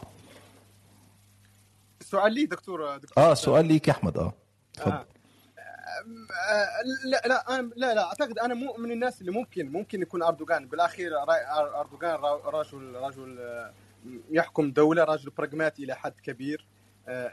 [2.01, 4.17] سؤال لي دكتور, دكتور آه سؤال ليك يا أحمد.
[4.17, 4.33] آه
[4.75, 4.91] اتفضل.
[4.91, 5.05] آه.
[7.05, 10.67] لا لا لا لا أعتقد أنا مو من الناس اللي ممكن ممكن يكون أردوغان.
[10.67, 11.11] بالأخير
[11.79, 13.39] أردوغان رجل رجل
[14.31, 16.65] يحكم دولة رجل براغماتي إلى حد كبير.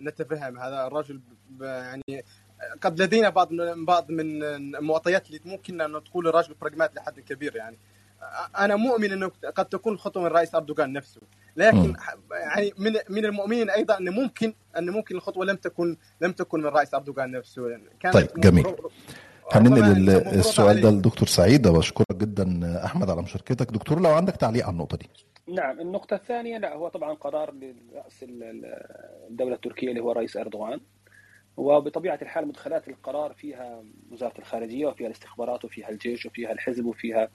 [0.03, 0.87] نتفهم هذا.
[0.87, 1.21] الرجل
[1.61, 2.25] يعني
[2.81, 7.57] قد لدينا بعض من بعض من المعطيات اللي ممكن أن تقول الرجل براغماتي لحد كبير
[7.57, 7.79] يعني.
[8.59, 11.21] أنا مؤمن إنه قد تكون الخطوه من الرئيس أردوغان نفسه.
[11.57, 11.95] لكن.
[12.31, 16.67] يعني من من المؤمنين أيضا انه ممكن أن ممكن الخطوة لم تكن لم تكن من
[16.67, 17.69] الرئيس أردوغان نفسه.
[17.69, 18.67] يعني كانت طيب جميل.
[19.53, 23.73] هننقل السؤال ده للدكتور سعيد بشكرك جدا أحمد على مشاركتك.
[23.73, 25.11] دكتور لو عندك تعليق على النقطة دي.
[25.49, 28.25] نعم النقطة الثانية لا هو طبعا قرار لرأس
[29.31, 30.81] الدولة التركية اللي هو الرئيس أردوغان.
[31.57, 37.29] وبطبيعة الحال مدخلات القرار فيها وزارة الخارجية وفيها الاستخبارات وفيها الجيش وفيها الحزب وفيها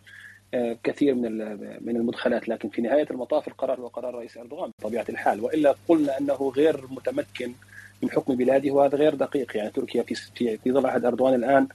[0.84, 1.38] كثير من
[1.86, 2.50] من المدخلات.
[2.50, 5.42] لكن في نهاية المطاف القرار هو قرار الرئيس أردوغان بطبيعة الحال.
[5.42, 7.52] وإلا قلنا أنه غير متمكن
[8.04, 9.58] من حكم بلاده وهذا غير دقيق.
[9.58, 11.68] يعني تركيا في في في ظل عهد أردوغان الآن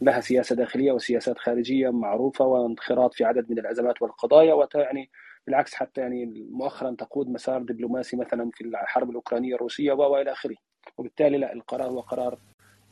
[0.00, 5.10] لها سياسة داخلية وسياسات خارجية معروفة وانخراط في عدد من الأزمات والقضايا ويعني
[5.46, 10.56] بالعكس حتى يعني مؤخرا تقود مسار دبلوماسي مثلا في الحرب الأوكرانية الروسية وإلى آخره.
[10.98, 12.38] وبالتالي لا القرار هو قرار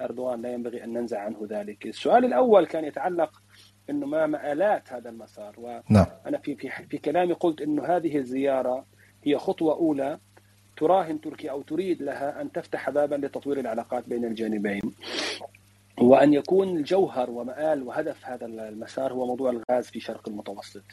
[0.01, 1.87] أردوغان لا ينبغي أن ننزع عنه ذلك.
[1.87, 3.43] السؤال الأول كان يتعلق
[3.91, 5.55] إنه ما مآلات هذا المسار.
[5.59, 8.87] وأنا في في في كلامي قلت إنه هذه الزيارة
[9.25, 10.19] هي خطوة أولى
[10.77, 14.81] تراهن تركيا أو تريد لها أن تفتح بابا لتطوير العلاقات بين الجانبين.
[16.01, 20.85] وأن يكون الجوهر ومآل وهدف هذا المسار هو موضوع الغاز في شرق المتوسط.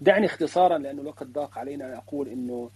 [0.00, 2.70] دعني اختصارا لأنه الوقت ضاق علينا ان أقول إنه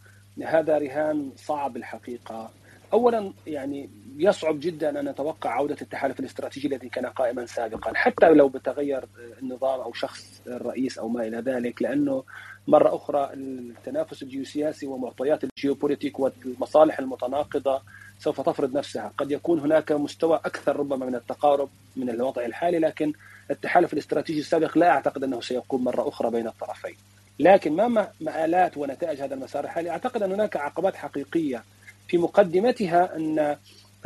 [0.44, 2.50] هذا رهان صعب الحقيقة.
[2.92, 8.48] اولا يعني يصعب جدا أن نتوقع عودة التحالف الاستراتيجي الذي كان قائما سابقا حتى لو
[8.48, 9.04] بتغير
[9.42, 12.24] النظام أو شخص الرئيس أو ما إلى ذلك لأنه
[12.66, 17.82] مرة أخرى التنافس الجيوسياسي ومعطيات الجيوبوليتيك والمصالح المتناقضة
[18.18, 19.12] سوف تفرض نفسها.
[19.18, 23.12] قد يكون هناك مستوى أكثر ربما من التقارب من الوضع الحالي لكن
[23.51, 26.97] التحالف الاستراتيجي السابق لا أعتقد أنه سيقوم مرة أخرى بين الطرفين.
[27.38, 31.64] لكن ما مآلات ونتائج هذا المسار الحالي أعتقد أن هناك عقبات حقيقية
[32.09, 33.57] في مقدمتها أن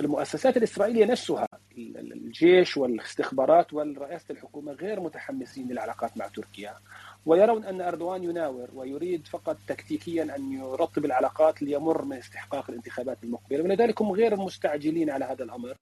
[0.00, 1.46] المؤسسات الإسرائيلية نفسها
[1.78, 6.74] الجيش والاستخبارات والرئاسة الحكومة غير متحمسين للعلاقات مع تركيا.
[7.26, 13.62] ويرون أن أردوان يناور ويريد فقط تكتيكيا أن يرطب العلاقات ليمر من استحقاق الانتخابات المقبلة.
[13.62, 15.74] ولذلك هم غير مستعجلين على هذا الأمر.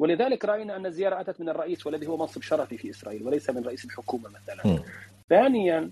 [0.00, 3.64] ولذلك رأينا أن الزيارة أتت من الرئيس والذي هو منصب شرفي في إسرائيل وليس من
[3.64, 4.82] رئيس الحكومة مثلا
[5.28, 5.90] ثانيا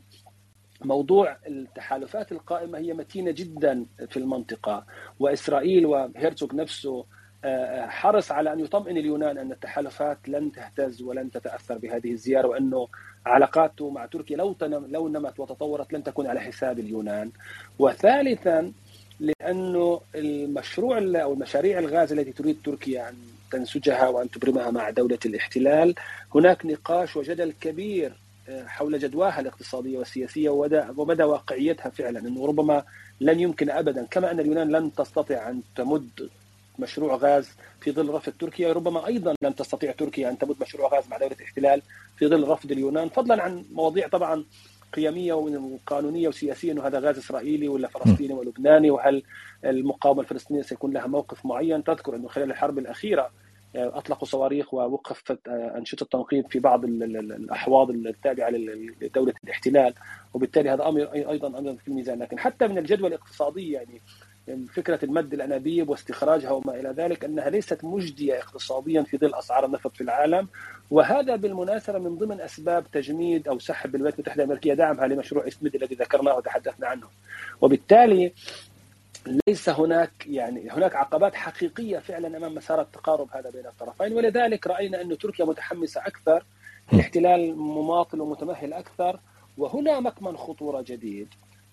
[0.84, 4.84] موضوع التحالفات القائمة هي متينة جدا في المنطقة
[5.20, 7.04] وإسرائيل وهيرتوغ نفسه
[7.88, 12.88] حرص على أن يطمئن اليونان أن التحالفات لن تهتز ولن تتأثر بهذه الزيارة وأنه
[13.26, 17.30] علاقاته مع تركيا لو لو نمت وتطورت لن تكون على حساب اليونان.
[17.78, 18.72] وثالثا
[19.20, 23.14] لأنه المشروع أو المشاريع الغاز التي تريد تركيا أن
[23.52, 25.94] تنسجها وأن تبرمها مع دولة الاحتلال.
[26.34, 28.12] هناك نقاش وجدل كبير
[28.66, 30.50] حول جدواها الاقتصادية والسياسية
[30.96, 32.84] ومدى واقعيتها فعلا إنه ربما
[33.20, 34.06] لن يمكن ابدا.
[34.10, 36.30] كما أن اليونان لن تستطيع أن تمد
[36.78, 37.48] مشروع غاز
[37.80, 41.32] في ظل رفض تركيا ربما أيضا لن تستطيع تركيا أن تمد مشروع غاز مع دولة
[41.32, 41.82] الاحتلال
[42.16, 43.08] في ظل رفض اليونان.
[43.08, 44.44] فضلا عن مواضيع طبعا
[44.92, 49.22] قيمية وقانونيه وسياسية إنه هذا غاز إسرائيلي ولا فلسطيني ولبناني وهل
[49.64, 53.30] المقاومة الفلسطينية سيكون لها موقف معين؟ تذكر إنه خلال الحرب الأخيرة
[53.76, 59.94] أطلقوا صواريخ ووقفت أنشطة تنقيب في بعض الأحواض التابعة لدولة الاحتلال
[60.34, 62.18] وبالتالي هذا أمر أيضا أمر في الميزان.
[62.18, 64.02] لكن حتى من الجدوى الاقتصادي يعني
[64.74, 69.96] فكرة المد الأنابيب واستخراجها وما إلى ذلك أنها ليست مجدية اقتصاديا في ظل أسعار النفط
[69.96, 70.48] في العالم.
[70.90, 75.94] وهذا بالمناسبة من ضمن أسباب تجميد أو سحب الولايات المتحدة الأمريكية دعمها لمشروع إسميد الذي
[75.94, 77.06] ذكرناه وتحدثنا عنه.
[77.60, 78.32] وبالتالي
[79.48, 84.12] ليس هناك يعني هناك عقبات حقيقية فعلا أمام مسار التقارب هذا بين الطرفين.
[84.12, 86.44] ولذلك رأينا أن تركيا متحمسة أكثر
[86.92, 89.20] الاحتلال مماطل ومتمهل أكثر
[89.58, 91.28] وهنا مكمن خطورة جديد.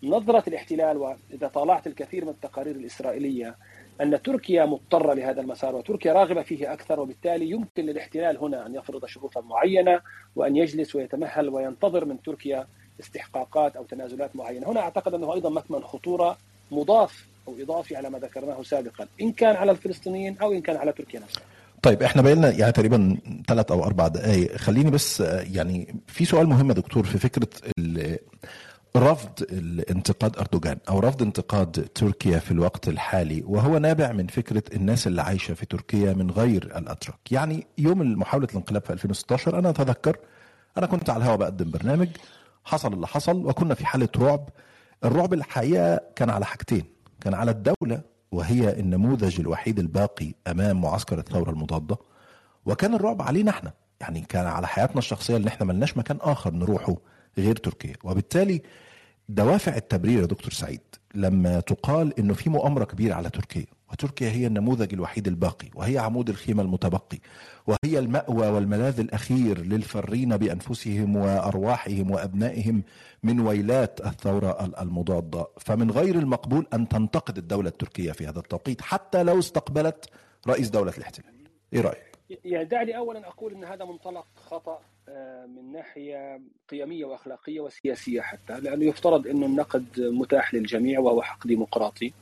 [0.10, 3.56] نظرة الاحتلال وإذا طالعت الكثير من التقارير الإسرائيلية
[4.02, 9.06] أن تركيا مضطرة لهذا المسار وتركيا راغبة فيه أكثر وبالتالي يمكن للاحتلال هنا أن يفرض
[9.06, 10.00] شروطا معينة
[10.36, 12.68] وأن يجلس ويتمهل وينتظر من تركيا
[13.00, 14.68] استحقاقات أو تنازلات معينة.
[14.72, 16.38] هنا أعتقد أنه أيضا مكمن خطورة
[16.72, 20.92] مضاف أو إضافي على ما ذكرناه سابقا إن كان على الفلسطينيين أو إن كان على
[20.92, 21.44] تركيا نفسها
[21.84, 25.20] طيب إحنا بقينا يعني تقريبا ثلاث أو أربع دقائق خليني بس
[25.54, 27.48] يعني في سؤال مهم يا دكتور في فكرة
[28.96, 35.08] رفض الانتقاد أردوغان أو رفض انتقاد تركيا في الوقت الحالي وهو نابع من فكرة الناس
[35.08, 37.32] اللي عايشة في تركيا من غير الأتراك.
[37.32, 40.18] يعني يوم محاولة الانقلاب في 2016 أنا أتذكر
[40.78, 42.08] أنا كنت على الهواء بقدم برنامج
[42.64, 44.50] حصل اللي حصل وكنا في حالة رعب.
[45.06, 46.84] الرعب الحقيقة كان على حاجتين
[47.22, 51.98] كان على الدولة وهي النموذج الوحيد الباقي أمام معسكر الثورة المضادة
[52.66, 53.74] وكان الرعب علينا إحنا.
[54.02, 56.96] يعني كان على حياتنا الشخصية اللي إحنا ملناش مكان آخر نروحه
[57.38, 57.94] غير تركيا.
[58.04, 58.62] وبالتالي
[59.30, 60.82] دوافع التبرير يا دكتور سعيد
[61.16, 66.30] لما تقال إنه في مؤامرة كبيرة على تركيا وتركيا هي النموذج الوحيد الباقي وهي عمود
[66.30, 67.18] الخيمة المتبقي
[67.68, 72.84] وهي المأوى والملاذ الأخير للفرين بأنفسهم وأرواحهم وأبنائهم
[73.24, 75.48] من ويلات الثورة المضادة.
[75.60, 80.06] فمن غير المقبول أن تنتقد الدولة التركية في هذا التوقيت حتى لو استقبلت
[80.48, 81.34] رئيس دولة الاحتلال.
[81.74, 84.80] إيه رأيك؟ يعني دعني اولا أقول إن هذا منطلق خطأ.
[85.48, 92.14] من ناحية قيمية وأخلاقية وسياسية حتى لأنه يفترض إنه النقد متاح للجميع وهو حق ديمقراطي.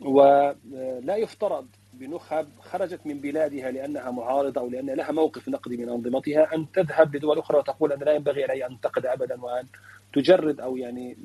[0.00, 6.54] ولا يفترض بنخب خرجت من بلادها لأنها معارضة أو لأن لها موقف نقدي من أنظمتها
[6.54, 9.66] أن تذهب لدول أخرى وتقول ان لا ينبغي علي أن انتقد ابدا وأن
[10.12, 11.16] تجرد أو يعني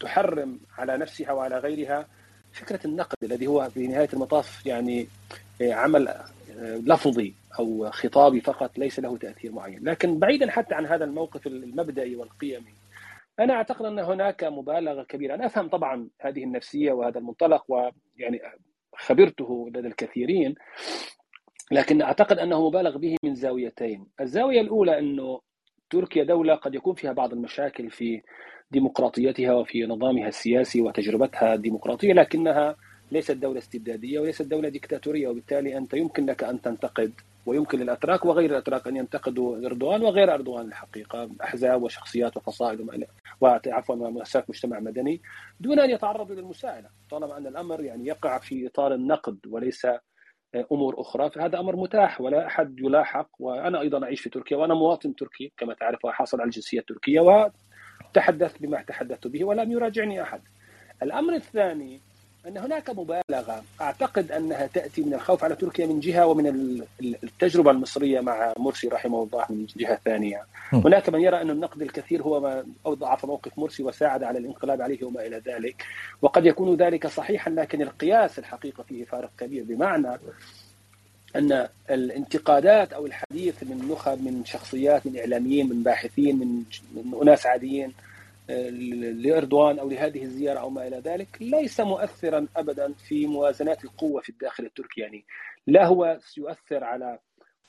[0.00, 2.06] تحرم على نفسها وعلى غيرها
[2.52, 5.08] فكرة النقد الذي هو في نهاية المطاف يعني
[5.60, 6.14] عمل
[6.60, 7.34] لفظي.
[7.58, 12.74] أو خطابي فقط ليس له تأثير معين، لكن بعيدا حتى عن هذا الموقف المبدئي والقيمي
[13.40, 18.40] أنا أعتقد أن هناك مبالغة كبيرة، أنا أفهم طبعا هذه النفسية وهذا المنطلق ويعني
[18.96, 20.54] خبرته لدى الكثيرين
[21.72, 25.40] لكن أعتقد أنه مبالغ به من زاويتين، الزاوية الأولى أنه
[25.90, 28.22] تركيا دولة قد يكون فيها بعض المشاكل في
[28.70, 32.76] ديمقراطيتها وفي نظامها السياسي وتجربتها الديمقراطية لكنها
[33.12, 37.12] ليست دولة استبدادية وليست دولة ديكتاتورية وبالتالي أنت يمكن لك أن تنتقد
[37.48, 43.06] ويمكن للأتراك وغير الأتراك أن ينتقدوا أردوغان وغير أردوغان الحقيقة أحزاب وشخصيات وفصائل
[43.40, 45.22] وعفوا ومؤسسات مجتمع مدني
[45.60, 49.86] دون أن يتعرضوا للمساءلة طالما أن الأمر يعني يقع في إطار النقد وليس
[50.72, 55.14] أمور أخرى فهذا أمر متاح ولا أحد يلاحق وأنا أيضا أعيش في تركيا وأنا مواطن
[55.14, 60.42] تركي كما تعرف وحاصل على الجنسية التركية وتحدثت بما تحدثت به ولم يراجعني أحد.
[61.02, 62.00] الأمر الثاني
[62.48, 63.64] أن هناك مبالغة.
[63.80, 66.46] أعتقد أنها تأتي من الخوف على تركيا من جهة ومن
[67.00, 70.42] التجربة المصرية مع مرسي رحمه الله من جهة ثانية.
[70.72, 75.04] هناك من يرى أن النقد الكثير هو ما أضعف موقف مرسي وساعد على الانقلاب عليه
[75.04, 75.84] وما إلى ذلك.
[76.22, 79.64] وقد يكون ذلك صحيحا لكن القياس الحقيقة فيه فارق كبير.
[79.64, 80.18] بمعنى
[81.36, 86.62] أن الانتقادات أو الحديث من نخب من شخصيات من إعلاميين من باحثين من,
[86.94, 87.92] من أناس عاديين
[88.48, 94.28] لإردوان أو لهذه الزيارة أو ما إلى ذلك ليس مؤثرا ابدا في موازنات القوة في
[94.28, 95.00] الداخل التركي.
[95.00, 95.24] يعني
[95.66, 97.18] لا هو سيؤثر على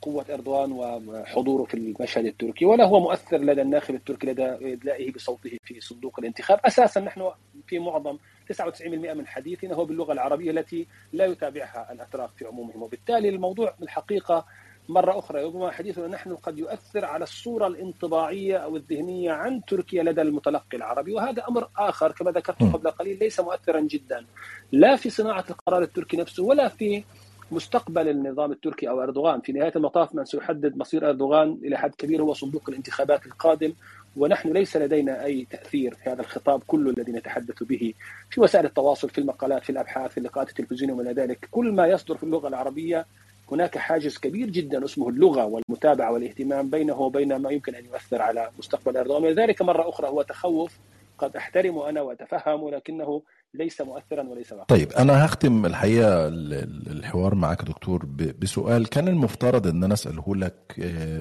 [0.01, 5.57] قوة أردوان وحضوره في المشهد التركي ولا هو مؤثر لدى الناخب التركي لدى إدلائه بصوته
[5.63, 6.59] في صندوق الانتخاب.
[6.65, 7.32] أساسا نحن
[7.67, 8.17] في معظم
[8.47, 12.84] 99% من حديثنا هو باللغة العربية التي لا يتابعها الأتراك في عمومهم.
[12.84, 14.45] وبالتالي الموضوع بالحقيقة
[14.89, 20.21] مرة أخرى ربما حديثنا نحن قد يؤثر على الصورة الانطباعية أو الذهنية عن تركيا لدى
[20.21, 24.25] المتلقي العربي وهذا أمر آخر كما ذكرت قبل قليل ليس مؤثرا جدا.
[24.71, 27.03] لا في صناعة القرار التركي نفسه ولا في
[27.51, 29.41] مستقبل النظام التركي أو أردوغان.
[29.41, 33.73] في نهاية المطاف من سيحدد مصير أردوغان إلى حد كبير هو صندوق الانتخابات القادم
[34.17, 37.93] ونحن ليس لدينا أي تأثير في هذا الخطاب كله الذي نتحدث به
[38.29, 41.47] في وسائل التواصل في المقالات في الأبحاث في اللقاءات التلفزيونية وما ذلك.
[41.51, 43.05] كل ما يصدر في اللغة العربية
[43.51, 48.49] هناك حاجز كبير جدا اسمه اللغة والمتابعة والاهتمام بينه وبين ما يمكن أن يؤثر على
[48.59, 50.77] مستقبل اردوغان ولذلك مرة أخرى هو تخوف
[51.17, 53.21] قد احترمه أنا وأتفهم ولكنه
[53.53, 54.65] ليس مؤثرا وليس واقعا.
[54.65, 58.05] طيب أنا هختم الحقيقة الحوار معك دكتور
[58.41, 60.55] بسؤال كان المفترض إن أنا أسأله لك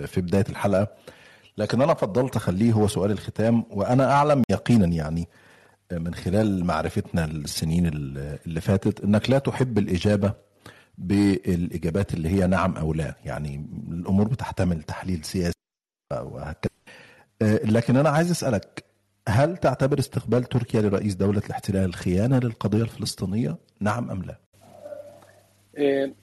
[0.06, 0.88] في بداية الحلقة
[1.58, 5.28] لكن أنا فضلت أخليه هو سؤال الختام وأنا أعلم يقينا يعني
[5.92, 7.86] من خلال معرفتنا السنين
[8.46, 10.32] اللي فاتت إنك لا تحب الإجابة
[10.98, 15.54] بالإجابات اللي هي نعم أو لا يعني الأمور بتحتمل تحليل سياسي
[16.12, 16.72] وهكذا
[17.42, 18.84] لكن أنا عايز أسألك
[19.28, 24.38] هل تعتبر استقبال تركيا لرئيس دولة الاحتلال خيانة للقضية الفلسطينية؟ نعم أم لا؟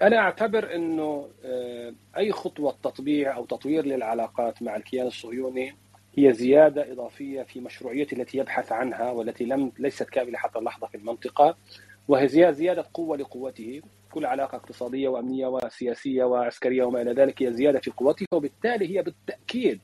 [0.02, 1.30] أنا أعتبر أنه
[2.18, 5.76] أي خطوة تطبيع أو تطوير للعلاقات مع الكيان الصهيوني
[6.18, 10.98] هي زيادة إضافية في مشروعية التي يبحث عنها والتي لم ليست كاملة حتى اللحظة في
[10.98, 11.58] المنطقة
[12.08, 13.82] وهي زيادة قوة لقوته
[14.16, 19.04] كل علاقة اقتصادية وأمنية وسياسية وعسكرية وما إلى ذلك هي زيادة في قوته وبالتالي هي
[19.04, 19.80] بالتأكيد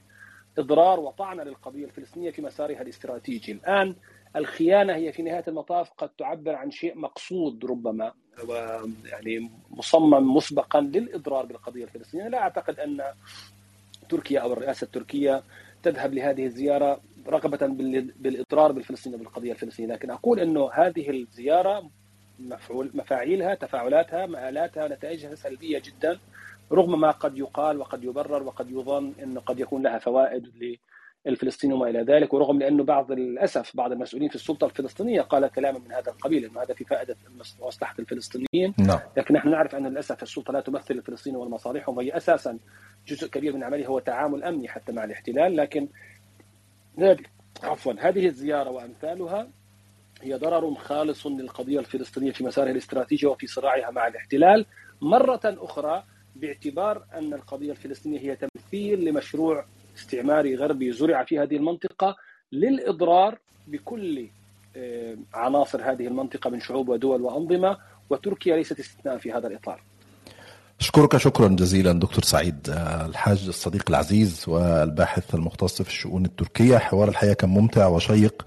[0.58, 3.96] إضرار وطعنه للقضية الفلسطينية في مسارها الاستراتيجي، الآن
[4.36, 8.14] الخيانة هي في نهاية المطاف قد تعبر عن شيء مقصود ربما
[8.48, 13.02] ويعني مصمم مسبقا للإضرار بالقضية الفلسطينية، لا أعتقد أن
[14.10, 15.44] تركيا أو الرئاسة التركية
[15.84, 17.68] تذهب لهذه الزيارة رغبة
[18.20, 21.90] بالإضرار بالفلسطينيين بالقضية الفلسطينية، لكن أقول إنه هذه الزيارة
[22.50, 26.20] مفعول مفاعيلها تفاعلاتها مآلاتها نتائجها سلبية جدا
[26.72, 30.78] رغم ما قد يقال وقد يبرر وقد يظن إنه قد يكون لها فوائد
[31.26, 35.80] للفلسطينيين وما إلى ذلك ورغم لأنه بعض للأسف بعض المسؤولين في السلطة الفلسطينية قال كلاما
[35.80, 37.16] من هذا القبيل إنه هذا في فائدة
[37.62, 39.00] مصلحه الفلسطينيين نعم.
[39.18, 42.60] لكن نحن نعرف أن للأسف السلطة لا تمثل الفلسطينيين ومصالحهم وهي أساسا
[43.08, 45.88] جزء كبير من عملها هو تعامل أمني حتى مع الاحتلال لكن
[47.64, 49.48] عفوا هذه الزيارة وأمثالها
[50.22, 54.66] هي ضرر خالص للقضية الفلسطينية في مسارها الاستراتيجي وفي صراعها مع الاحتلال.
[55.02, 56.04] مرة أخرى
[56.36, 59.66] باعتبار أن القضية الفلسطينية هي تمثيل لمشروع
[59.98, 62.16] استعماري غربي زرع في هذه المنطقة
[62.52, 64.28] للإضرار بكل
[65.34, 67.78] عناصر هذه المنطقة من شعوب ودول وأنظمة
[68.10, 69.84] وتركيا ليست استثناء في هذا الإطار.
[70.80, 71.18] أشكرك.
[71.18, 72.60] شكرا جزيلا دكتور سعيد.
[73.06, 78.46] الحاج الصديق العزيز والباحث المختص في الشؤون التركية حوار الحقيقة كان ممتع وشيق.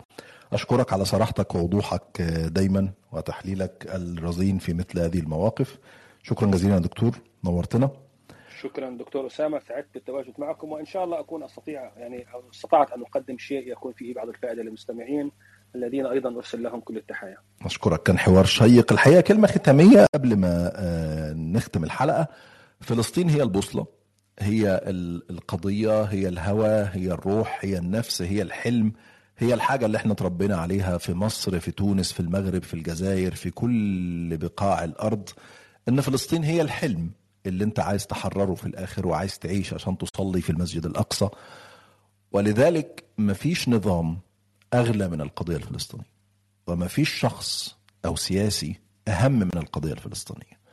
[0.54, 5.78] أشكرك على صراحتك ووضوحك دايما وتحليلك الرزين في مثل هذه المواقف.
[6.22, 7.90] شكرا جزيلا دكتور نورتنا.
[8.60, 13.38] شكرا دكتور أسامة سعدت بالتواجد معكم وإن شاء الله أكون أستطيع يعني أستطعت أن أقدم
[13.38, 15.30] شيء يكون فيه بعض الفائدة للمستمعين
[15.74, 17.36] الذين أيضا أرسل لهم كل التحايا.
[17.62, 18.92] اشكرك كان حوار شيق.
[18.92, 20.72] الحقيقة كلمة ختامية قبل ما
[21.36, 22.28] نختم الحلقة.
[22.80, 23.86] فلسطين هي البوصلة
[24.38, 24.80] هي
[25.30, 28.92] القضية هي الهوى هي الروح هي النفس هي الحلم.
[29.38, 33.50] هي الحاجة اللي إحنا تربينا عليها في مصر في تونس في المغرب في الجزائر في
[33.50, 35.28] كل بقاع الأرض
[35.88, 37.10] إن فلسطين هي الحلم
[37.46, 41.28] اللي انت عايز تحرره في الآخر وعايز تعيش عشان تصلي في المسجد الأقصى.
[42.32, 44.18] ولذلك مفيش نظام
[44.74, 46.06] أغلى من القضية الفلسطينية
[46.66, 50.63] ومفيش شخص أو سياسي أهم من القضية الفلسطينية.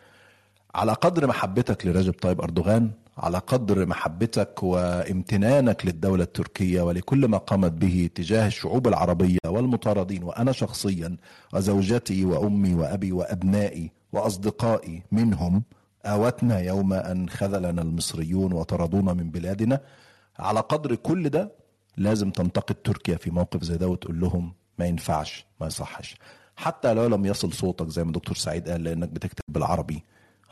[0.76, 7.72] على قدر محبتك لرجب طيب أردوغان على قدر محبتك وامتنانك للدولة التركية ولكل ما قامت
[7.72, 11.18] به تجاه الشعوب العربية والمطاردين وأنا شخصيا
[11.54, 15.64] وزوجتي وأمي وأبي وأبنائي وأصدقائي منهم
[16.06, 19.82] آوتنا يوم أن خذلنا المصريون وطردونا من بلادنا
[20.40, 21.52] على قدر كل ده
[21.98, 26.16] لازم تنتقد تركيا في موقف زي ده وتقول لهم ما ينفعش ما يصحش.
[26.56, 30.04] حتى لو لم يصل صوتك زي ما دكتور سعيد قال لأنك بتكتب بالعربي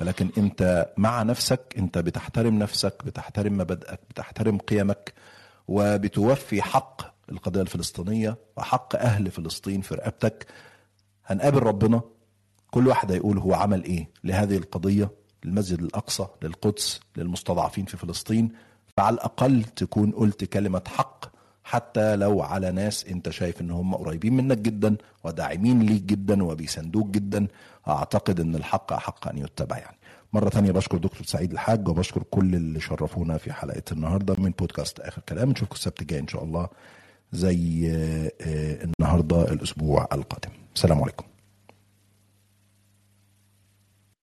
[0.02, 5.14] ولكن انت مع نفسك انت بتحترم نفسك بتحترم مبادئك بتحترم قيمك
[5.68, 10.48] وبتوفي حق القضية الفلسطينية وحق أهل فلسطين في رقبتك.
[11.26, 12.02] هنقابل ربنا.
[12.72, 15.12] كل واحد هيقول هو عمل إيه لهذه القضية
[15.46, 18.52] للمسجد الأقصى للقدس للمستضعفين في فلسطين.
[18.98, 21.26] فعلى الأقل تكون قلت كلمة حق
[21.70, 27.08] حتى لو على ناس انت شايف ان هم قريبين منك جدا وداعمين ليك جدا وبيساندوك
[27.08, 27.48] جدا
[27.88, 29.98] أعتقد إن الحق احق أن يتبع يعني.
[30.34, 35.00] مرة ثانية بشكر دكتور سعيد الحاج وبشكر كل اللي شرفونا في حلقة النهاردة من بودكاست
[35.00, 35.50] آخر كلام.
[35.50, 36.68] نشوفكم السبت الجاي إن شاء الله
[37.32, 37.92] زي
[38.84, 40.52] النهاردة الأسبوع القادم.
[40.76, 41.26] السلام عليكم.